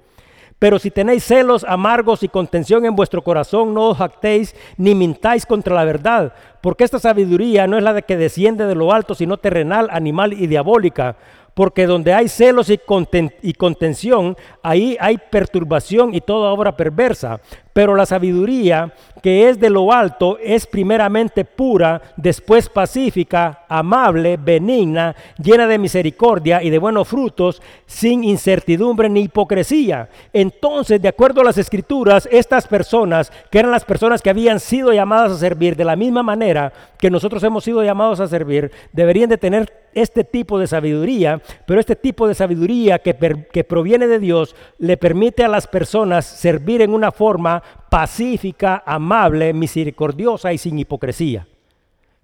[0.59, 5.47] Pero si tenéis celos amargos y contención en vuestro corazón, no os jactéis ni mintáis
[5.47, 9.15] contra la verdad, porque esta sabiduría no es la de que desciende de lo alto,
[9.15, 11.17] sino terrenal, animal y diabólica
[11.55, 17.41] porque donde hay celos y, contención, ahí hay perturbación y toda obra perversa.
[17.73, 25.15] Pero la sabiduría que es de lo alto es primeramente pura, después pacífica, amable, benigna,
[25.43, 30.09] llena de misericordia y de buenos frutos, sin incertidumbre ni hipocresía.
[30.33, 34.93] Entonces, de acuerdo a las escrituras, estas personas, que eran las personas que habían sido
[34.93, 39.31] llamadas a servir de la misma manera que nosotros hemos sido llamados a servir, deberían
[39.31, 43.17] de tener este tipo de sabiduría, pero este tipo de sabiduría que,
[43.53, 49.53] que proviene de Dios le permite a las personas servir en una forma pacífica, amable,
[49.53, 51.47] misericordiosa y sin hipocresía.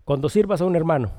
[0.05, 1.11] Cuando sirvas a un hermano,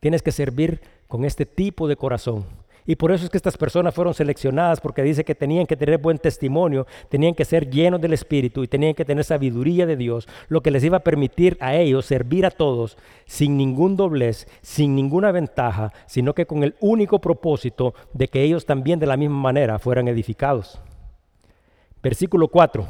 [0.00, 2.44] tienes que servir con este tipo de corazón.
[2.86, 5.98] Y por eso es que estas personas fueron seleccionadas, porque dice que tenían que tener
[5.98, 10.26] buen testimonio, tenían que ser llenos del Espíritu y tenían que tener sabiduría de Dios,
[10.48, 14.96] lo que les iba a permitir a ellos servir a todos sin ningún doblez, sin
[14.96, 19.38] ninguna ventaja, sino que con el único propósito de que ellos también de la misma
[19.38, 20.80] manera fueran edificados.
[22.02, 22.86] Versículo 4.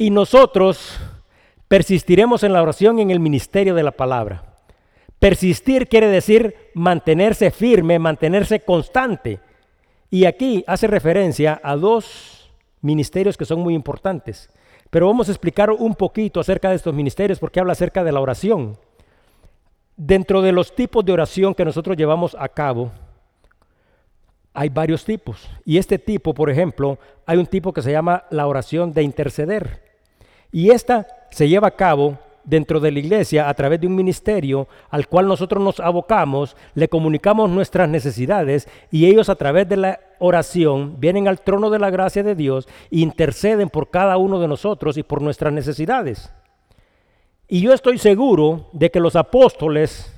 [0.00, 0.98] Y nosotros
[1.68, 4.56] persistiremos en la oración y en el ministerio de la palabra.
[5.18, 9.40] Persistir quiere decir mantenerse firme, mantenerse constante.
[10.08, 14.48] Y aquí hace referencia a dos ministerios que son muy importantes.
[14.88, 18.20] Pero vamos a explicar un poquito acerca de estos ministerios porque habla acerca de la
[18.20, 18.78] oración.
[19.98, 22.90] Dentro de los tipos de oración que nosotros llevamos a cabo,
[24.54, 25.46] hay varios tipos.
[25.66, 29.89] Y este tipo, por ejemplo, hay un tipo que se llama la oración de interceder.
[30.52, 34.66] Y esta se lleva a cabo dentro de la iglesia a través de un ministerio
[34.88, 40.00] al cual nosotros nos abocamos, le comunicamos nuestras necesidades y ellos a través de la
[40.18, 44.48] oración vienen al trono de la gracia de Dios e interceden por cada uno de
[44.48, 46.32] nosotros y por nuestras necesidades.
[47.46, 50.12] Y yo estoy seguro de que los apóstoles,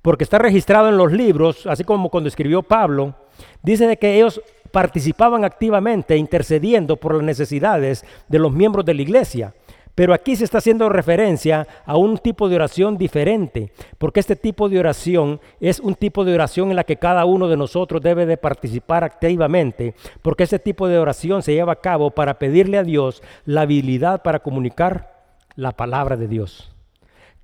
[0.00, 3.14] porque está registrado en los libros, así como cuando escribió Pablo,
[3.62, 9.02] Dice de que ellos participaban activamente intercediendo por las necesidades de los miembros de la
[9.02, 9.54] iglesia.
[9.94, 14.68] Pero aquí se está haciendo referencia a un tipo de oración diferente, porque este tipo
[14.68, 18.26] de oración es un tipo de oración en la que cada uno de nosotros debe
[18.26, 22.84] de participar activamente, porque este tipo de oración se lleva a cabo para pedirle a
[22.84, 25.14] Dios la habilidad para comunicar
[25.54, 26.73] la palabra de Dios.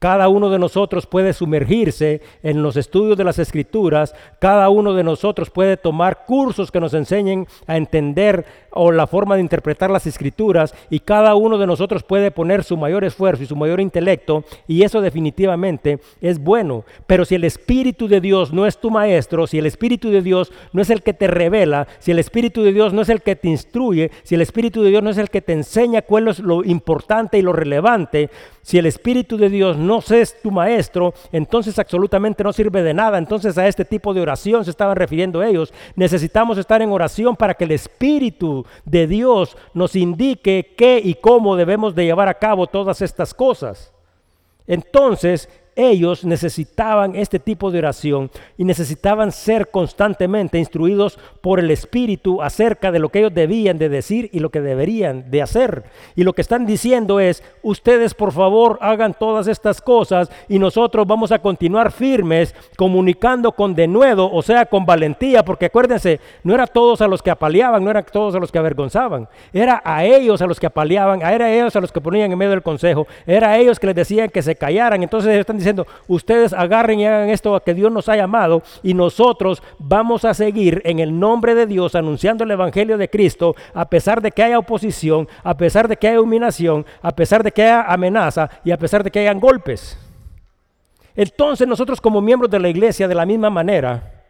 [0.00, 5.04] Cada uno de nosotros puede sumergirse en los estudios de las escrituras, cada uno de
[5.04, 10.06] nosotros puede tomar cursos que nos enseñen a entender o la forma de interpretar las
[10.06, 10.74] escrituras.
[10.88, 14.44] Y cada uno de nosotros puede poner su mayor esfuerzo y su mayor intelecto.
[14.66, 16.84] Y eso definitivamente es bueno.
[17.06, 20.52] Pero si el Espíritu de Dios no es tu maestro, si el Espíritu de Dios
[20.72, 23.36] no es el que te revela, si el Espíritu de Dios no es el que
[23.36, 26.38] te instruye, si el Espíritu de Dios no es el que te enseña cuál es
[26.38, 28.30] lo importante y lo relevante,
[28.62, 33.18] si el Espíritu de Dios no es tu maestro, entonces absolutamente no sirve de nada.
[33.18, 35.72] Entonces a este tipo de oración se estaban refiriendo ellos.
[35.96, 41.56] Necesitamos estar en oración para que el Espíritu de Dios nos indique qué y cómo
[41.56, 43.92] debemos de llevar a cabo todas estas cosas.
[44.66, 45.48] Entonces,
[45.88, 52.92] ellos necesitaban este tipo de oración y necesitaban ser constantemente instruidos por el Espíritu acerca
[52.92, 55.84] de lo que ellos debían de decir y lo que deberían de hacer.
[56.16, 61.06] Y lo que están diciendo es, ustedes por favor hagan todas estas cosas y nosotros
[61.06, 66.66] vamos a continuar firmes comunicando con denuedo, o sea, con valentía, porque acuérdense, no era
[66.66, 70.42] todos a los que apaleaban, no eran todos a los que avergonzaban, era a ellos
[70.42, 73.06] a los que apaleaban, era a ellos a los que ponían en medio del consejo,
[73.26, 75.02] era a ellos que les decían que se callaran.
[75.02, 75.69] Entonces ellos están diciendo,
[76.08, 80.34] ustedes agarren y hagan esto a que Dios nos ha llamado y nosotros vamos a
[80.34, 84.42] seguir en el nombre de Dios anunciando el Evangelio de Cristo a pesar de que
[84.42, 88.70] haya oposición, a pesar de que haya humillación, a pesar de que haya amenaza y
[88.70, 89.98] a pesar de que hayan golpes.
[91.14, 94.24] Entonces nosotros como miembros de la iglesia de la misma manera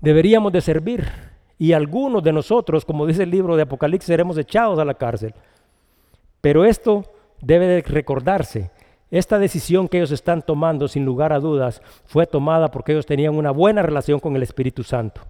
[0.00, 1.06] deberíamos de servir
[1.58, 5.34] y algunos de nosotros, como dice el libro de Apocalipsis, seremos echados a la cárcel.
[6.40, 7.04] Pero esto
[7.40, 8.70] debe de recordarse
[9.10, 13.36] esta decisión que ellos están tomando, sin lugar a dudas, fue tomada porque ellos tenían
[13.36, 15.22] una buena relación con el Espíritu Santo.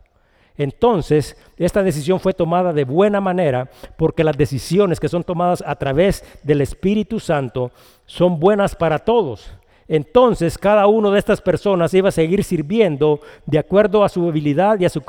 [0.56, 5.76] Entonces, esta decisión fue tomada de buena manera porque las decisiones que son tomadas a
[5.76, 7.70] través del Espíritu Santo
[8.06, 9.52] son buenas para todos.
[9.86, 14.78] Entonces, cada una de estas personas iba a seguir sirviendo de acuerdo a su habilidad
[14.80, 15.02] y a, su,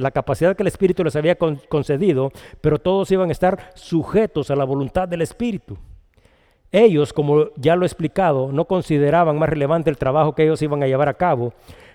[0.00, 2.32] la capacidad que el Espíritu les había concedido,
[2.62, 5.78] pero todos iban a estar sujetos a la voluntad del Espíritu.
[6.76, 10.82] Ellos, como ya lo he explicado, no consideraban más relevante el trabajo que ellos iban
[10.82, 11.52] a llevar a cabo,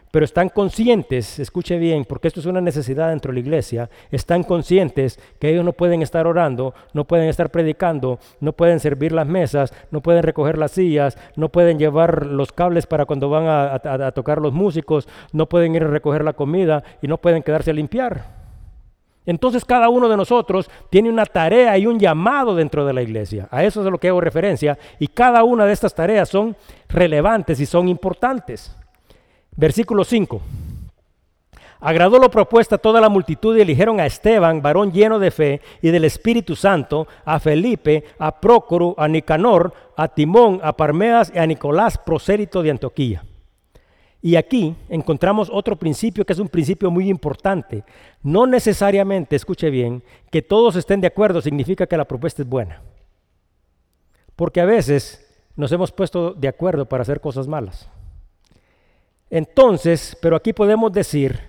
[0.09, 4.43] pero están conscientes, escuche bien, porque esto es una necesidad dentro de la iglesia, están
[4.43, 9.27] conscientes que ellos no pueden estar orando, no pueden estar predicando, no pueden servir las
[9.27, 13.73] mesas, no pueden recoger las sillas, no pueden llevar los cables para cuando van a,
[13.73, 17.71] a tocar los músicos, no pueden ir a recoger la comida y no pueden quedarse
[17.71, 18.38] a limpiar.
[19.29, 23.47] Entonces cada uno de nosotros tiene una tarea y un llamado dentro de la iglesia.
[23.51, 24.75] A eso es a lo que hago referencia.
[24.97, 26.57] Y cada una de estas tareas son
[26.87, 28.75] relevantes y son importantes.
[29.55, 30.41] Versículo 5.
[31.79, 35.61] Agradó la propuesta a toda la multitud y eligieron a Esteban, varón lleno de fe
[35.83, 41.37] y del Espíritu Santo, a Felipe, a Prócoro, a Nicanor, a Timón, a Parmeas y
[41.37, 43.23] a Nicolás, prosélito de Antioquía.
[44.21, 47.83] Y aquí encontramos otro principio que es un principio muy importante.
[48.21, 52.81] No necesariamente, escuche bien, que todos estén de acuerdo significa que la propuesta es buena.
[54.35, 57.89] Porque a veces nos hemos puesto de acuerdo para hacer cosas malas.
[59.29, 61.48] Entonces, pero aquí podemos decir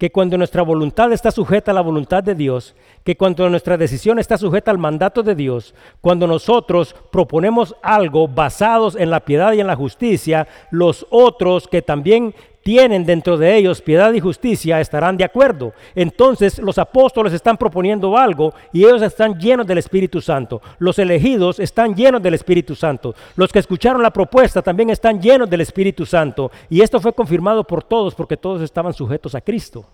[0.00, 2.74] que cuando nuestra voluntad está sujeta a la voluntad de Dios,
[3.04, 8.96] que cuando nuestra decisión está sujeta al mandato de Dios, cuando nosotros proponemos algo basados
[8.96, 13.80] en la piedad y en la justicia, los otros que también tienen dentro de ellos
[13.80, 15.72] piedad y justicia estarán de acuerdo.
[15.94, 20.60] Entonces los apóstoles están proponiendo algo y ellos están llenos del Espíritu Santo.
[20.78, 23.14] Los elegidos están llenos del Espíritu Santo.
[23.36, 26.50] Los que escucharon la propuesta también están llenos del Espíritu Santo.
[26.68, 29.86] Y esto fue confirmado por todos porque todos estaban sujetos a Cristo.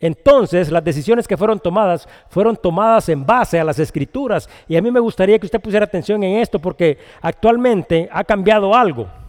[0.00, 4.50] Entonces, las decisiones que fueron tomadas fueron tomadas en base a las escrituras.
[4.68, 8.74] Y a mí me gustaría que usted pusiera atención en esto porque actualmente ha cambiado
[8.74, 9.23] algo.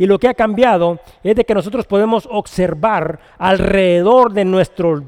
[0.00, 5.02] Y lo que ha cambiado es de que nosotros podemos observar alrededor de nuestro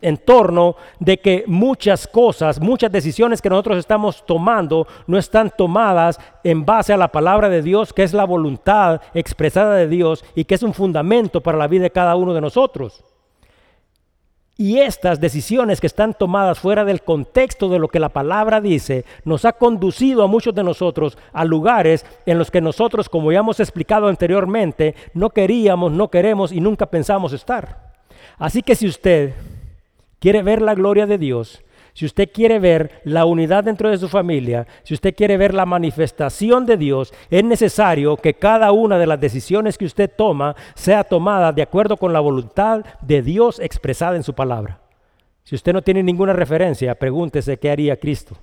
[0.00, 6.64] entorno de que muchas cosas, muchas decisiones que nosotros estamos tomando no están tomadas en
[6.64, 10.54] base a la palabra de Dios, que es la voluntad expresada de Dios y que
[10.54, 13.04] es un fundamento para la vida de cada uno de nosotros.
[14.62, 19.04] Y estas decisiones que están tomadas fuera del contexto de lo que la palabra dice,
[19.24, 23.40] nos ha conducido a muchos de nosotros a lugares en los que nosotros, como ya
[23.40, 27.90] hemos explicado anteriormente, no queríamos, no queremos y nunca pensamos estar.
[28.38, 29.34] Así que si usted
[30.20, 34.08] quiere ver la gloria de Dios, si usted quiere ver la unidad dentro de su
[34.08, 39.06] familia, si usted quiere ver la manifestación de Dios, es necesario que cada una de
[39.06, 44.16] las decisiones que usted toma sea tomada de acuerdo con la voluntad de Dios expresada
[44.16, 44.80] en su palabra.
[45.44, 48.36] Si usted no tiene ninguna referencia, pregúntese qué haría Cristo.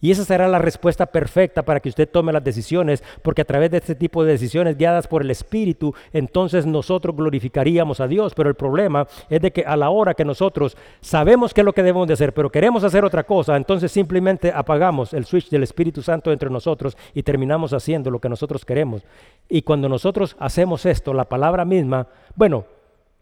[0.00, 3.70] Y esa será la respuesta perfecta para que usted tome las decisiones, porque a través
[3.70, 8.32] de este tipo de decisiones guiadas por el Espíritu, entonces nosotros glorificaríamos a Dios.
[8.34, 11.74] Pero el problema es de que a la hora que nosotros sabemos qué es lo
[11.74, 15.62] que debemos de hacer, pero queremos hacer otra cosa, entonces simplemente apagamos el switch del
[15.62, 19.02] Espíritu Santo entre nosotros y terminamos haciendo lo que nosotros queremos.
[19.48, 22.64] Y cuando nosotros hacemos esto, la palabra misma, bueno,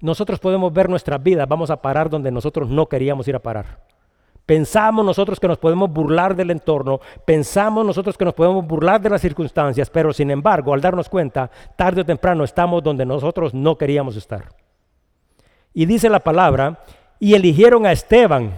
[0.00, 3.97] nosotros podemos ver nuestra vida, vamos a parar donde nosotros no queríamos ir a parar.
[4.48, 9.10] Pensamos nosotros que nos podemos burlar del entorno, pensamos nosotros que nos podemos burlar de
[9.10, 13.76] las circunstancias, pero sin embargo, al darnos cuenta, tarde o temprano estamos donde nosotros no
[13.76, 14.48] queríamos estar.
[15.74, 16.82] Y dice la palabra,
[17.20, 18.54] y eligieron a Esteban,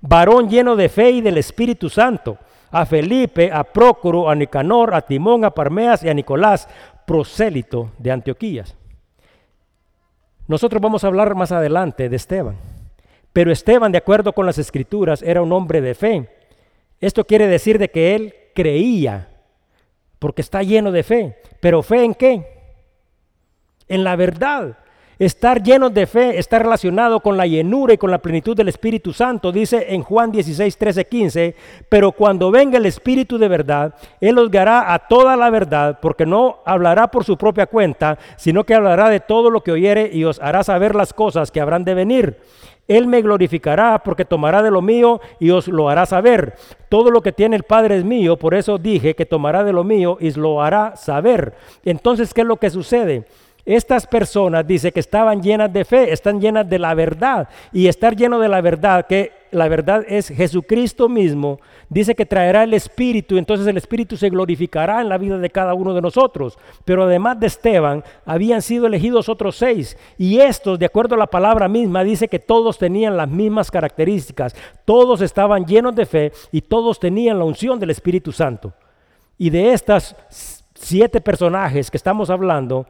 [0.00, 2.36] varón lleno de fe y del Espíritu Santo,
[2.72, 6.68] a Felipe, a Prócoro, a Nicanor, a Timón, a Parmeas y a Nicolás,
[7.06, 8.74] prosélito de Antioquías.
[10.48, 12.56] Nosotros vamos a hablar más adelante de Esteban.
[13.32, 16.28] Pero Esteban, de acuerdo con las escrituras, era un hombre de fe.
[17.00, 19.28] Esto quiere decir de que él creía,
[20.18, 21.38] porque está lleno de fe.
[21.60, 22.46] ¿Pero fe en qué?
[23.86, 24.78] En la verdad.
[25.18, 29.12] Estar lleno de fe está relacionado con la llenura y con la plenitud del Espíritu
[29.12, 29.50] Santo.
[29.50, 31.54] Dice en Juan 16, 13, 15,
[31.88, 36.24] pero cuando venga el Espíritu de verdad, Él os guiará a toda la verdad, porque
[36.24, 40.22] no hablará por su propia cuenta, sino que hablará de todo lo que oyere y
[40.22, 42.36] os hará saber las cosas que habrán de venir.
[42.86, 46.54] Él me glorificará porque tomará de lo mío y os lo hará saber.
[46.88, 49.82] Todo lo que tiene el Padre es mío, por eso dije que tomará de lo
[49.82, 51.54] mío y lo hará saber.
[51.84, 53.26] Entonces, ¿qué es lo que sucede?
[53.68, 57.50] Estas personas, dice que estaban llenas de fe, están llenas de la verdad.
[57.70, 61.60] Y estar lleno de la verdad, que la verdad es Jesucristo mismo,
[61.90, 65.74] dice que traerá el Espíritu, entonces el Espíritu se glorificará en la vida de cada
[65.74, 66.58] uno de nosotros.
[66.86, 69.98] Pero además de Esteban, habían sido elegidos otros seis.
[70.16, 74.56] Y estos, de acuerdo a la palabra misma, dice que todos tenían las mismas características.
[74.86, 78.72] Todos estaban llenos de fe y todos tenían la unción del Espíritu Santo.
[79.36, 80.16] Y de estas
[80.72, 82.86] siete personajes que estamos hablando,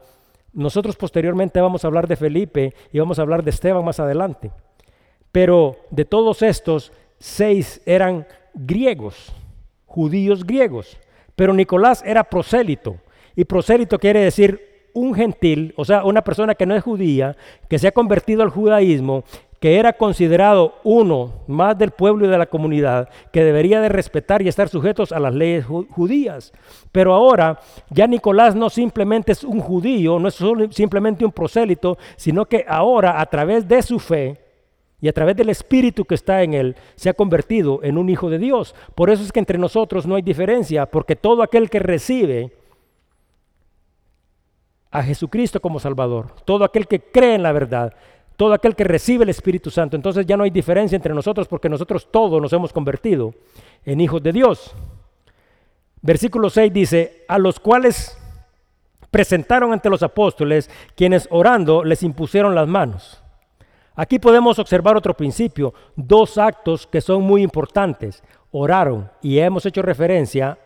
[0.53, 4.51] nosotros posteriormente vamos a hablar de Felipe y vamos a hablar de Esteban más adelante.
[5.31, 9.31] Pero de todos estos, seis eran griegos,
[9.85, 10.97] judíos griegos.
[11.35, 12.97] Pero Nicolás era prosélito.
[13.35, 17.37] Y prosélito quiere decir un gentil, o sea, una persona que no es judía,
[17.69, 19.23] que se ha convertido al judaísmo
[19.59, 24.41] que era considerado uno más del pueblo y de la comunidad, que debería de respetar
[24.41, 26.53] y estar sujetos a las leyes judías.
[26.91, 30.39] Pero ahora ya Nicolás no simplemente es un judío, no es
[30.71, 34.39] simplemente un prosélito, sino que ahora a través de su fe
[35.01, 38.29] y a través del espíritu que está en él, se ha convertido en un hijo
[38.29, 38.75] de Dios.
[38.95, 42.53] Por eso es que entre nosotros no hay diferencia, porque todo aquel que recibe
[44.91, 47.93] a Jesucristo como Salvador, todo aquel que cree en la verdad,
[48.39, 49.97] todo aquel que recibe el Espíritu Santo.
[49.97, 53.33] Entonces ya no hay diferencia entre nosotros porque nosotros todos nos hemos convertido
[53.83, 54.73] en hijos de Dios.
[56.01, 58.17] Versículo 6 dice, a los cuales
[59.11, 63.21] presentaron ante los apóstoles, quienes orando les impusieron las manos.
[63.93, 68.23] Aquí podemos observar otro principio, dos actos que son muy importantes.
[68.51, 70.57] Oraron y hemos hecho referencia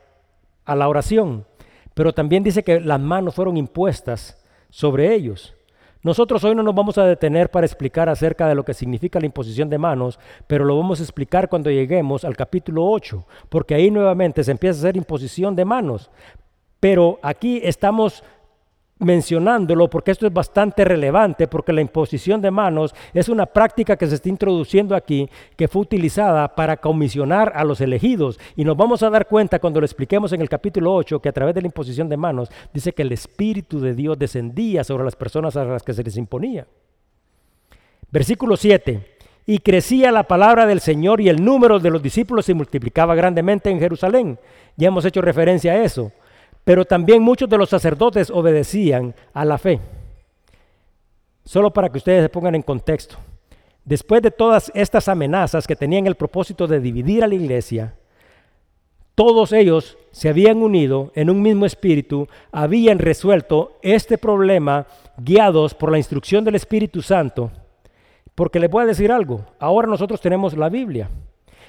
[0.64, 1.48] a la oración,
[1.96, 5.56] pero también dice que las manos fueron impuestas sobre ellos.
[6.04, 9.26] Nosotros hoy no nos vamos a detener para explicar acerca de lo que significa la
[9.26, 13.90] imposición de manos, pero lo vamos a explicar cuando lleguemos al capítulo 8, porque ahí
[13.90, 16.12] nuevamente se empieza a hacer imposición de manos.
[16.82, 18.22] Pero aquí estamos
[19.04, 24.08] mencionándolo porque esto es bastante relevante, porque la imposición de manos es una práctica que
[24.08, 28.40] se está introduciendo aquí, que fue utilizada para comisionar a los elegidos.
[28.56, 31.34] Y nos vamos a dar cuenta cuando lo expliquemos en el capítulo 8, que a
[31.34, 35.16] través de la imposición de manos dice que el Espíritu de Dios descendía sobre las
[35.16, 36.66] personas a las que se les imponía.
[38.12, 39.14] Versículo 7.
[39.46, 43.70] Y crecía la palabra del Señor y el número de los discípulos se multiplicaba grandemente
[43.70, 44.40] en Jerusalén.
[44.78, 46.12] Ya hemos hecho referencia a eso.
[46.64, 49.80] Pero también muchos de los sacerdotes obedecían a la fe.
[51.44, 53.18] Solo para que ustedes se pongan en contexto.
[53.84, 57.96] Después de todas estas amenazas que tenían el propósito de dividir a la iglesia,
[59.16, 64.88] todos ellos se habían unido en un mismo espíritu, habían resuelto este problema
[65.18, 67.52] guiados por la instrucción del Espíritu Santo.
[68.34, 71.10] Porque les voy a decir algo, ahora nosotros tenemos la Biblia.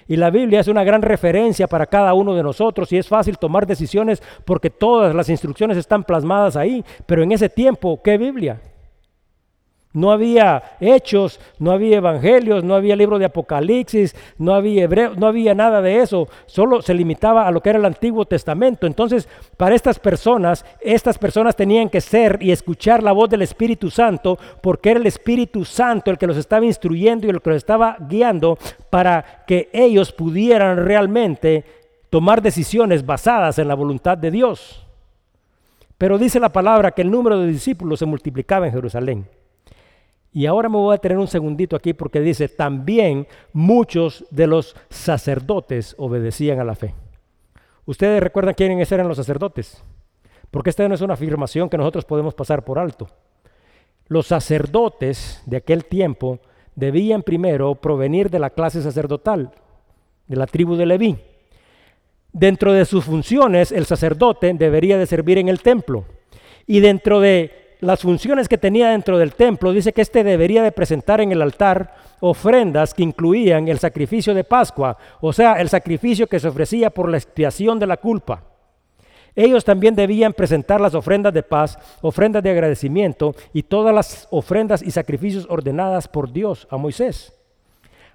[0.06, 3.38] Y la Biblia es una gran referencia para cada uno de nosotros y es fácil
[3.38, 6.84] tomar decisiones porque todas las instrucciones están plasmadas ahí.
[7.06, 8.60] Pero en ese tiempo, ¿qué Biblia?
[9.94, 15.28] No había hechos, no había evangelios, no había libro de Apocalipsis, no había hebreo, no
[15.28, 16.26] había nada de eso.
[16.46, 18.88] Solo se limitaba a lo que era el Antiguo Testamento.
[18.88, 23.88] Entonces, para estas personas, estas personas tenían que ser y escuchar la voz del Espíritu
[23.88, 27.58] Santo, porque era el Espíritu Santo el que los estaba instruyendo y el que los
[27.58, 28.58] estaba guiando
[28.90, 31.64] para que ellos pudieran realmente
[32.10, 34.84] tomar decisiones basadas en la voluntad de Dios.
[35.98, 39.43] Pero dice la palabra que el número de discípulos se multiplicaba en Jerusalén.
[40.36, 44.74] Y ahora me voy a tener un segundito aquí porque dice, también muchos de los
[44.90, 46.92] sacerdotes obedecían a la fe.
[47.86, 49.80] ¿Ustedes recuerdan quiénes eran los sacerdotes?
[50.50, 53.06] Porque esta no es una afirmación que nosotros podemos pasar por alto.
[54.08, 56.40] Los sacerdotes de aquel tiempo
[56.74, 59.52] debían primero provenir de la clase sacerdotal,
[60.26, 61.16] de la tribu de Leví.
[62.32, 66.06] Dentro de sus funciones, el sacerdote debería de servir en el templo.
[66.66, 70.72] Y dentro de las funciones que tenía dentro del templo, dice que éste debería de
[70.72, 76.26] presentar en el altar ofrendas que incluían el sacrificio de Pascua, o sea, el sacrificio
[76.26, 78.42] que se ofrecía por la expiación de la culpa.
[79.36, 84.80] Ellos también debían presentar las ofrendas de paz, ofrendas de agradecimiento y todas las ofrendas
[84.80, 87.32] y sacrificios ordenadas por Dios a Moisés.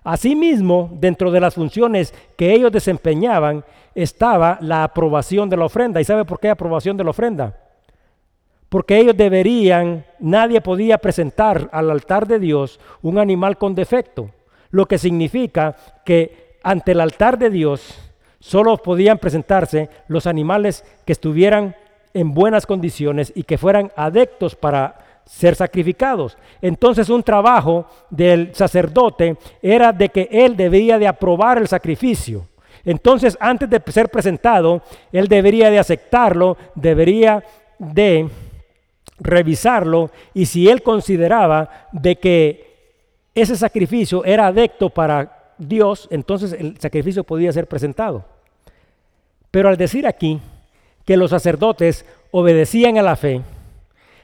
[0.04, 6.00] Asimismo, dentro de las funciones que ellos desempeñaban estaba la aprobación de la ofrenda.
[6.00, 7.69] ¿Y sabe por qué aprobación de la ofrenda?
[8.70, 14.30] Porque ellos deberían, nadie podía presentar al altar de Dios un animal con defecto,
[14.70, 17.98] lo que significa que ante el altar de Dios
[18.40, 21.76] solo podían presentarse los animales que estuvieran
[22.14, 26.38] en buenas condiciones y que fueran adeptos para ser sacrificados.
[26.62, 32.48] Entonces un trabajo del sacerdote era de que él debía de aprobar el sacrificio.
[32.86, 37.44] Entonces antes de ser presentado, él debería de aceptarlo, debería
[37.78, 38.30] de
[39.20, 42.70] revisarlo y si él consideraba de que
[43.36, 48.26] ese sacrificio era adecto para Dios, entonces el sacrificio podía ser presentado.
[49.52, 50.40] Pero al decir aquí
[51.06, 53.42] que los sacerdotes obedecían a la fe,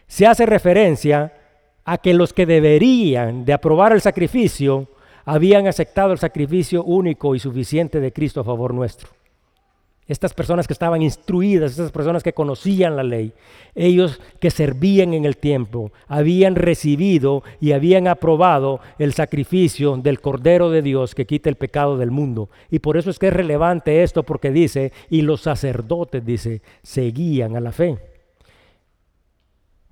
[0.07, 1.33] se hace referencia
[1.83, 4.87] a que los que deberían de aprobar el sacrificio
[5.25, 9.09] habían aceptado el sacrificio único y suficiente de Cristo a favor nuestro.
[10.07, 13.33] Estas personas que estaban instruidas, estas personas que conocían la ley,
[13.73, 20.69] ellos que servían en el tiempo, habían recibido y habían aprobado el sacrificio del Cordero
[20.69, 22.49] de Dios que quita el pecado del mundo.
[22.69, 27.55] Y por eso es que es relevante esto porque dice, y los sacerdotes, dice, seguían
[27.55, 27.97] a la fe.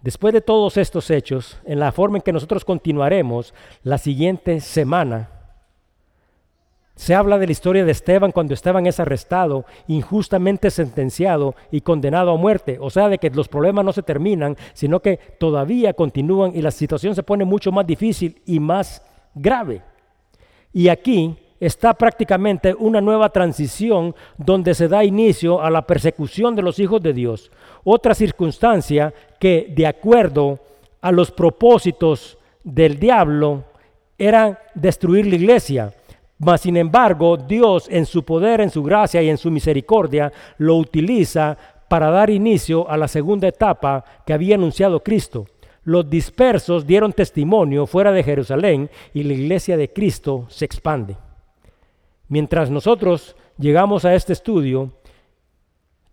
[0.03, 3.53] Después de todos estos hechos, en la forma en que nosotros continuaremos
[3.83, 5.29] la siguiente semana,
[6.95, 12.31] se habla de la historia de Esteban cuando Esteban es arrestado, injustamente sentenciado y condenado
[12.31, 12.77] a muerte.
[12.79, 16.71] O sea, de que los problemas no se terminan, sino que todavía continúan y la
[16.71, 19.01] situación se pone mucho más difícil y más
[19.33, 19.81] grave.
[20.71, 26.61] Y aquí está prácticamente una nueva transición donde se da inicio a la persecución de
[26.61, 27.51] los hijos de Dios.
[27.83, 30.59] Otra circunstancia que, de acuerdo
[31.01, 33.63] a los propósitos del diablo,
[34.17, 35.93] era destruir la iglesia
[36.39, 40.75] mas sin embargo, Dios en su poder, en su gracia y en su misericordia lo
[40.75, 41.57] utiliza
[41.87, 45.45] para dar inicio a la segunda etapa que había anunciado Cristo.
[45.83, 51.17] Los dispersos dieron testimonio fuera de Jerusalén y la iglesia de Cristo se expande.
[52.29, 54.93] Mientras nosotros llegamos a este estudio,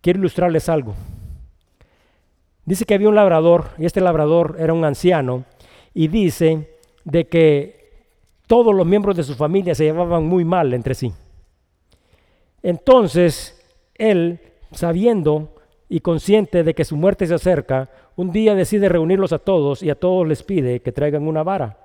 [0.00, 0.94] quiero ilustrarles algo.
[2.64, 5.44] Dice que había un labrador, y este labrador era un anciano,
[5.94, 7.79] y dice de que
[8.50, 11.12] todos los miembros de su familia se llevaban muy mal entre sí.
[12.64, 14.40] Entonces, él,
[14.72, 15.54] sabiendo
[15.88, 19.90] y consciente de que su muerte se acerca, un día decide reunirlos a todos y
[19.90, 21.78] a todos les pide que traigan una vara.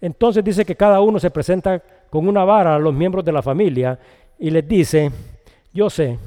[0.00, 3.40] Entonces dice que cada uno se presenta con una vara a los miembros de la
[3.40, 3.96] familia
[4.36, 5.12] y les dice,
[5.72, 6.18] yo sé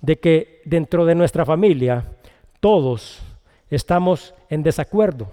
[0.00, 2.04] de que dentro de nuestra familia
[2.60, 3.20] todos
[3.68, 5.26] estamos en desacuerdo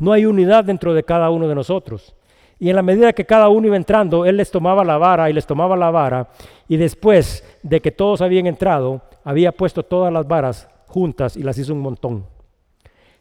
[0.00, 2.16] no hay unidad dentro de cada uno de nosotros.
[2.58, 5.32] Y en la medida que cada uno iba entrando, Él les tomaba la vara y
[5.32, 6.28] les tomaba la vara.
[6.68, 11.56] Y después de que todos habían entrado, había puesto todas las varas juntas y las
[11.58, 12.26] hizo un montón.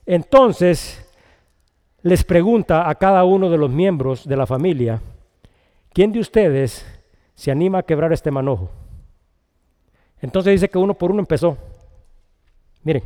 [0.06, 1.06] Entonces
[2.02, 5.02] les pregunta a cada uno de los miembros de la familia,
[5.92, 6.86] ¿quién de ustedes
[7.36, 8.70] se anima a quebrar este manojo?
[10.22, 11.58] Entonces dice que uno por uno empezó.
[12.84, 13.04] Miren,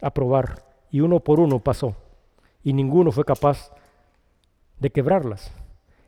[0.00, 1.96] a probar y uno por uno pasó
[2.62, 3.72] y ninguno fue capaz
[4.78, 5.50] de quebrarlas.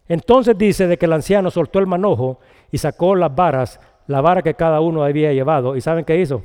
[0.06, 2.38] Entonces dice de que el anciano soltó el manojo
[2.70, 5.74] y sacó las varas, la vara que cada uno había llevado.
[5.74, 6.42] ¿Y saben qué hizo?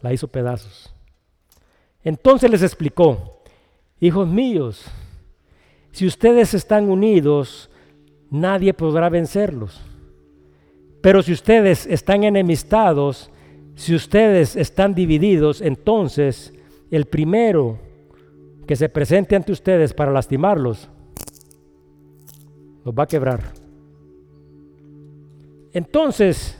[0.00, 0.94] La hizo pedazos.
[2.04, 3.42] Entonces les explicó,
[3.98, 4.86] hijos míos,
[5.90, 7.68] si ustedes están unidos,
[8.30, 9.80] nadie podrá vencerlos.
[11.00, 13.32] Pero si ustedes están enemistados,
[13.78, 16.52] si ustedes están divididos, entonces
[16.90, 17.78] el primero
[18.66, 20.88] que se presente ante ustedes para lastimarlos,
[22.84, 23.40] los va a quebrar.
[25.72, 26.58] Entonces,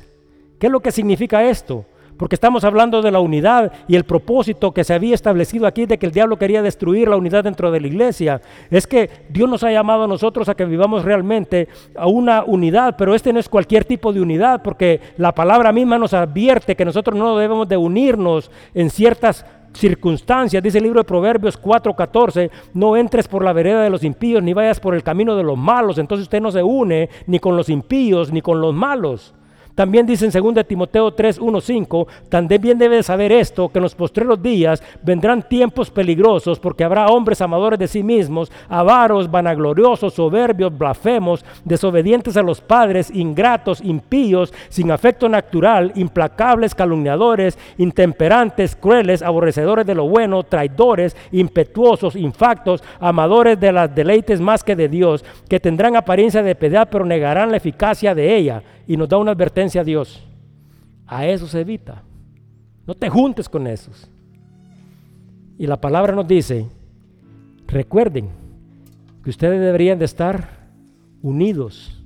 [0.61, 1.85] ¿qué es lo que significa esto?
[2.19, 5.99] Porque estamos hablando de la unidad y el propósito que se había establecido aquí de
[5.99, 8.43] que el diablo quería destruir la unidad dentro de la iglesia.
[8.71, 12.97] Es que Dios nos ha llamado a nosotros a que vivamos realmente a una unidad,
[12.99, 16.85] pero este no es cualquier tipo de unidad, porque la palabra misma nos advierte que
[16.85, 22.97] nosotros no debemos de unirnos en ciertas circunstancias, dice el libro de Proverbios 4:14, no
[22.97, 25.99] entres por la vereda de los impíos, ni vayas por el camino de los malos,
[25.99, 29.35] entonces usted no se une ni con los impíos ni con los malos.
[29.79, 33.95] También dice en 2 Timoteo 3, 1, 5, también debe saber esto, que en los
[33.95, 40.77] postreros días vendrán tiempos peligrosos porque habrá hombres amadores de sí mismos, avaros, vanagloriosos, soberbios,
[40.77, 49.87] blasfemos, desobedientes a los padres, ingratos, impíos, sin afecto natural, implacables, calumniadores, intemperantes, crueles, aborrecedores
[49.87, 55.61] de lo bueno, traidores, impetuosos, infactos, amadores de las deleites más que de Dios, que
[55.61, 59.83] tendrán apariencia de piedad pero negarán la eficacia de ella y nos da una advertencia
[59.83, 60.25] a Dios.
[61.07, 62.03] A eso se evita.
[62.87, 64.09] No te juntes con esos.
[65.59, 66.67] Y la palabra nos dice,
[67.67, 68.31] recuerden
[69.23, 70.71] que ustedes deberían de estar
[71.21, 72.03] unidos.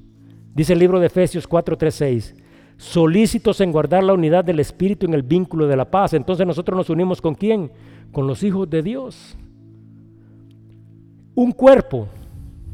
[0.54, 2.34] Dice el libro de Efesios 4, 3, 6.
[2.78, 6.14] Solícitos en guardar la unidad del Espíritu en el vínculo de la paz.
[6.14, 7.70] Entonces nosotros nos unimos con quién?
[8.10, 9.36] Con los hijos de Dios.
[11.36, 12.08] Un cuerpo,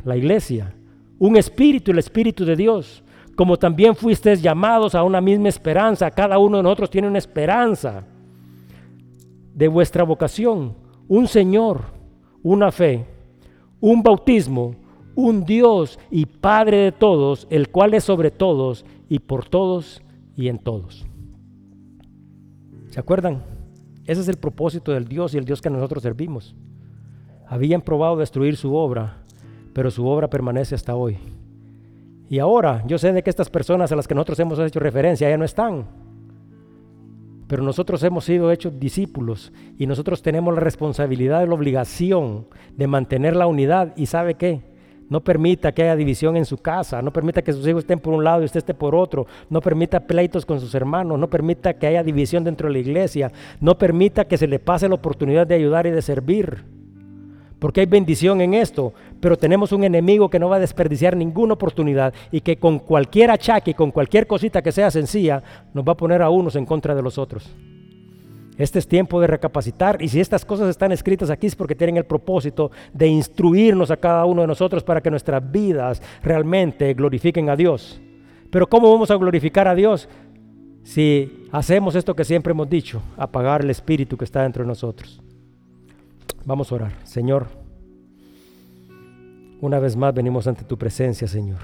[0.06, 0.74] la iglesia.
[1.18, 3.02] Un espíritu, el Espíritu de Dios
[3.38, 6.10] como también fuisteis llamados a una misma esperanza.
[6.10, 8.02] Cada uno de nosotros tiene una esperanza
[9.54, 10.74] de vuestra vocación,
[11.06, 11.82] un Señor,
[12.42, 13.06] una fe,
[13.78, 14.74] un bautismo,
[15.14, 20.02] un Dios y Padre de todos, el cual es sobre todos y por todos
[20.36, 21.06] y en todos.
[22.88, 23.44] ¿Se acuerdan?
[24.04, 26.56] Ese es el propósito del Dios y el Dios que nosotros servimos.
[27.46, 29.22] Habían probado destruir su obra,
[29.74, 31.18] pero su obra permanece hasta hoy.
[32.28, 35.30] Y ahora yo sé de que estas personas a las que nosotros hemos hecho referencia
[35.30, 35.86] ya no están.
[37.46, 42.86] Pero nosotros hemos sido hechos discípulos y nosotros tenemos la responsabilidad y la obligación de
[42.86, 43.94] mantener la unidad.
[43.96, 44.60] ¿Y sabe qué?
[45.08, 48.12] No permita que haya división en su casa, no permita que sus hijos estén por
[48.12, 51.72] un lado y usted esté por otro, no permita pleitos con sus hermanos, no permita
[51.72, 55.46] que haya división dentro de la iglesia, no permita que se le pase la oportunidad
[55.46, 56.62] de ayudar y de servir
[57.58, 61.54] porque hay bendición en esto, pero tenemos un enemigo que no va a desperdiciar ninguna
[61.54, 65.42] oportunidad y que con cualquier achaque y con cualquier cosita que sea sencilla,
[65.74, 67.54] nos va a poner a unos en contra de los otros.
[68.58, 71.96] Este es tiempo de recapacitar y si estas cosas están escritas aquí es porque tienen
[71.96, 77.48] el propósito de instruirnos a cada uno de nosotros para que nuestras vidas realmente glorifiquen
[77.50, 78.00] a Dios.
[78.50, 80.08] Pero ¿cómo vamos a glorificar a Dios?
[80.82, 85.22] Si hacemos esto que siempre hemos dicho, apagar el espíritu que está dentro de nosotros.
[86.44, 86.92] Vamos a orar.
[87.04, 87.46] Señor,
[89.60, 91.58] una vez más venimos ante tu presencia, Señor.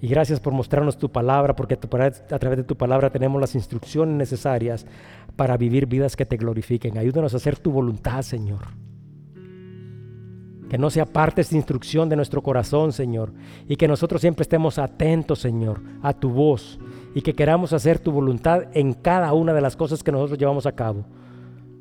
[0.00, 4.14] Y gracias por mostrarnos tu palabra, porque a través de tu palabra tenemos las instrucciones
[4.14, 4.86] necesarias
[5.36, 6.98] para vivir vidas que te glorifiquen.
[6.98, 8.60] Ayúdanos a hacer tu voluntad, Señor.
[10.68, 13.32] Que no sea parte esta instrucción de nuestro corazón, Señor.
[13.68, 16.78] Y que nosotros siempre estemos atentos, Señor, a tu voz.
[17.14, 20.66] Y que queramos hacer tu voluntad en cada una de las cosas que nosotros llevamos
[20.66, 21.06] a cabo.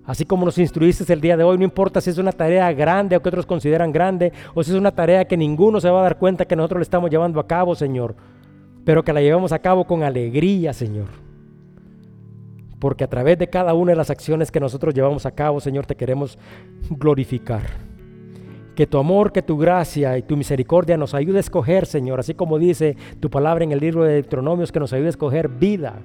[0.06, 3.16] Así como nos instruiste el día de hoy, no importa si es una tarea grande
[3.16, 6.04] o que otros consideran grande, o si es una tarea que ninguno se va a
[6.04, 8.16] dar cuenta que nosotros le estamos llevando a cabo, Señor,
[8.84, 11.08] pero que la llevamos a cabo con alegría, Señor.
[12.78, 15.88] Porque a través de cada una de las acciones que nosotros llevamos a cabo, Señor,
[15.88, 16.38] te queremos
[16.90, 17.64] glorificar.
[18.76, 22.36] Que tu amor, que tu gracia y tu misericordia nos ayude a escoger, Señor, así
[22.36, 26.00] como dice tu palabra en el libro de Deuteronomios, que nos ayude a escoger vida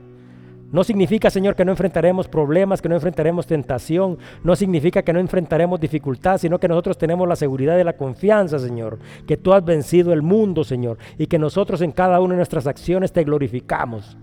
[0.73, 4.19] no significa, Señor, que no enfrentaremos problemas, que no enfrentaremos tentación.
[4.45, 8.59] No significa que no enfrentaremos dificultad, sino que nosotros tenemos la seguridad y la confianza,
[8.59, 12.39] Señor, que tú has vencido el mundo, Señor, y que nosotros en cada una de
[12.39, 14.17] nuestras acciones te glorificamos.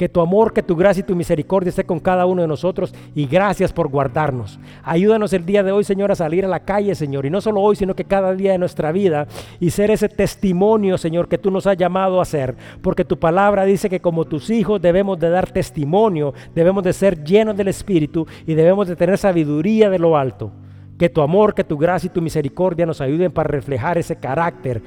[0.00, 2.94] Que tu amor, que tu gracia y tu misericordia esté con cada uno de nosotros
[3.14, 4.58] y gracias por guardarnos.
[4.82, 7.60] Ayúdanos el día de hoy, Señor, a salir a la calle, Señor, y no solo
[7.60, 9.26] hoy, sino que cada día de nuestra vida
[9.60, 13.66] y ser ese testimonio, Señor, que tú nos has llamado a ser, porque tu palabra
[13.66, 18.26] dice que como tus hijos debemos de dar testimonio, debemos de ser llenos del Espíritu
[18.46, 20.50] y debemos de tener sabiduría de lo alto.
[20.98, 24.82] Que tu amor, que tu gracia y tu misericordia nos ayuden para reflejar ese carácter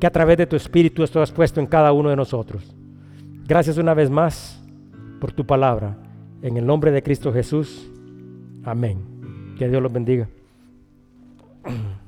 [0.00, 2.74] que a través de tu Espíritu esto has puesto en cada uno de nosotros.
[3.46, 4.60] Gracias una vez más
[5.20, 5.96] por tu palabra.
[6.42, 7.88] En el nombre de Cristo Jesús.
[8.64, 9.54] Amén.
[9.58, 10.28] Que Dios los bendiga.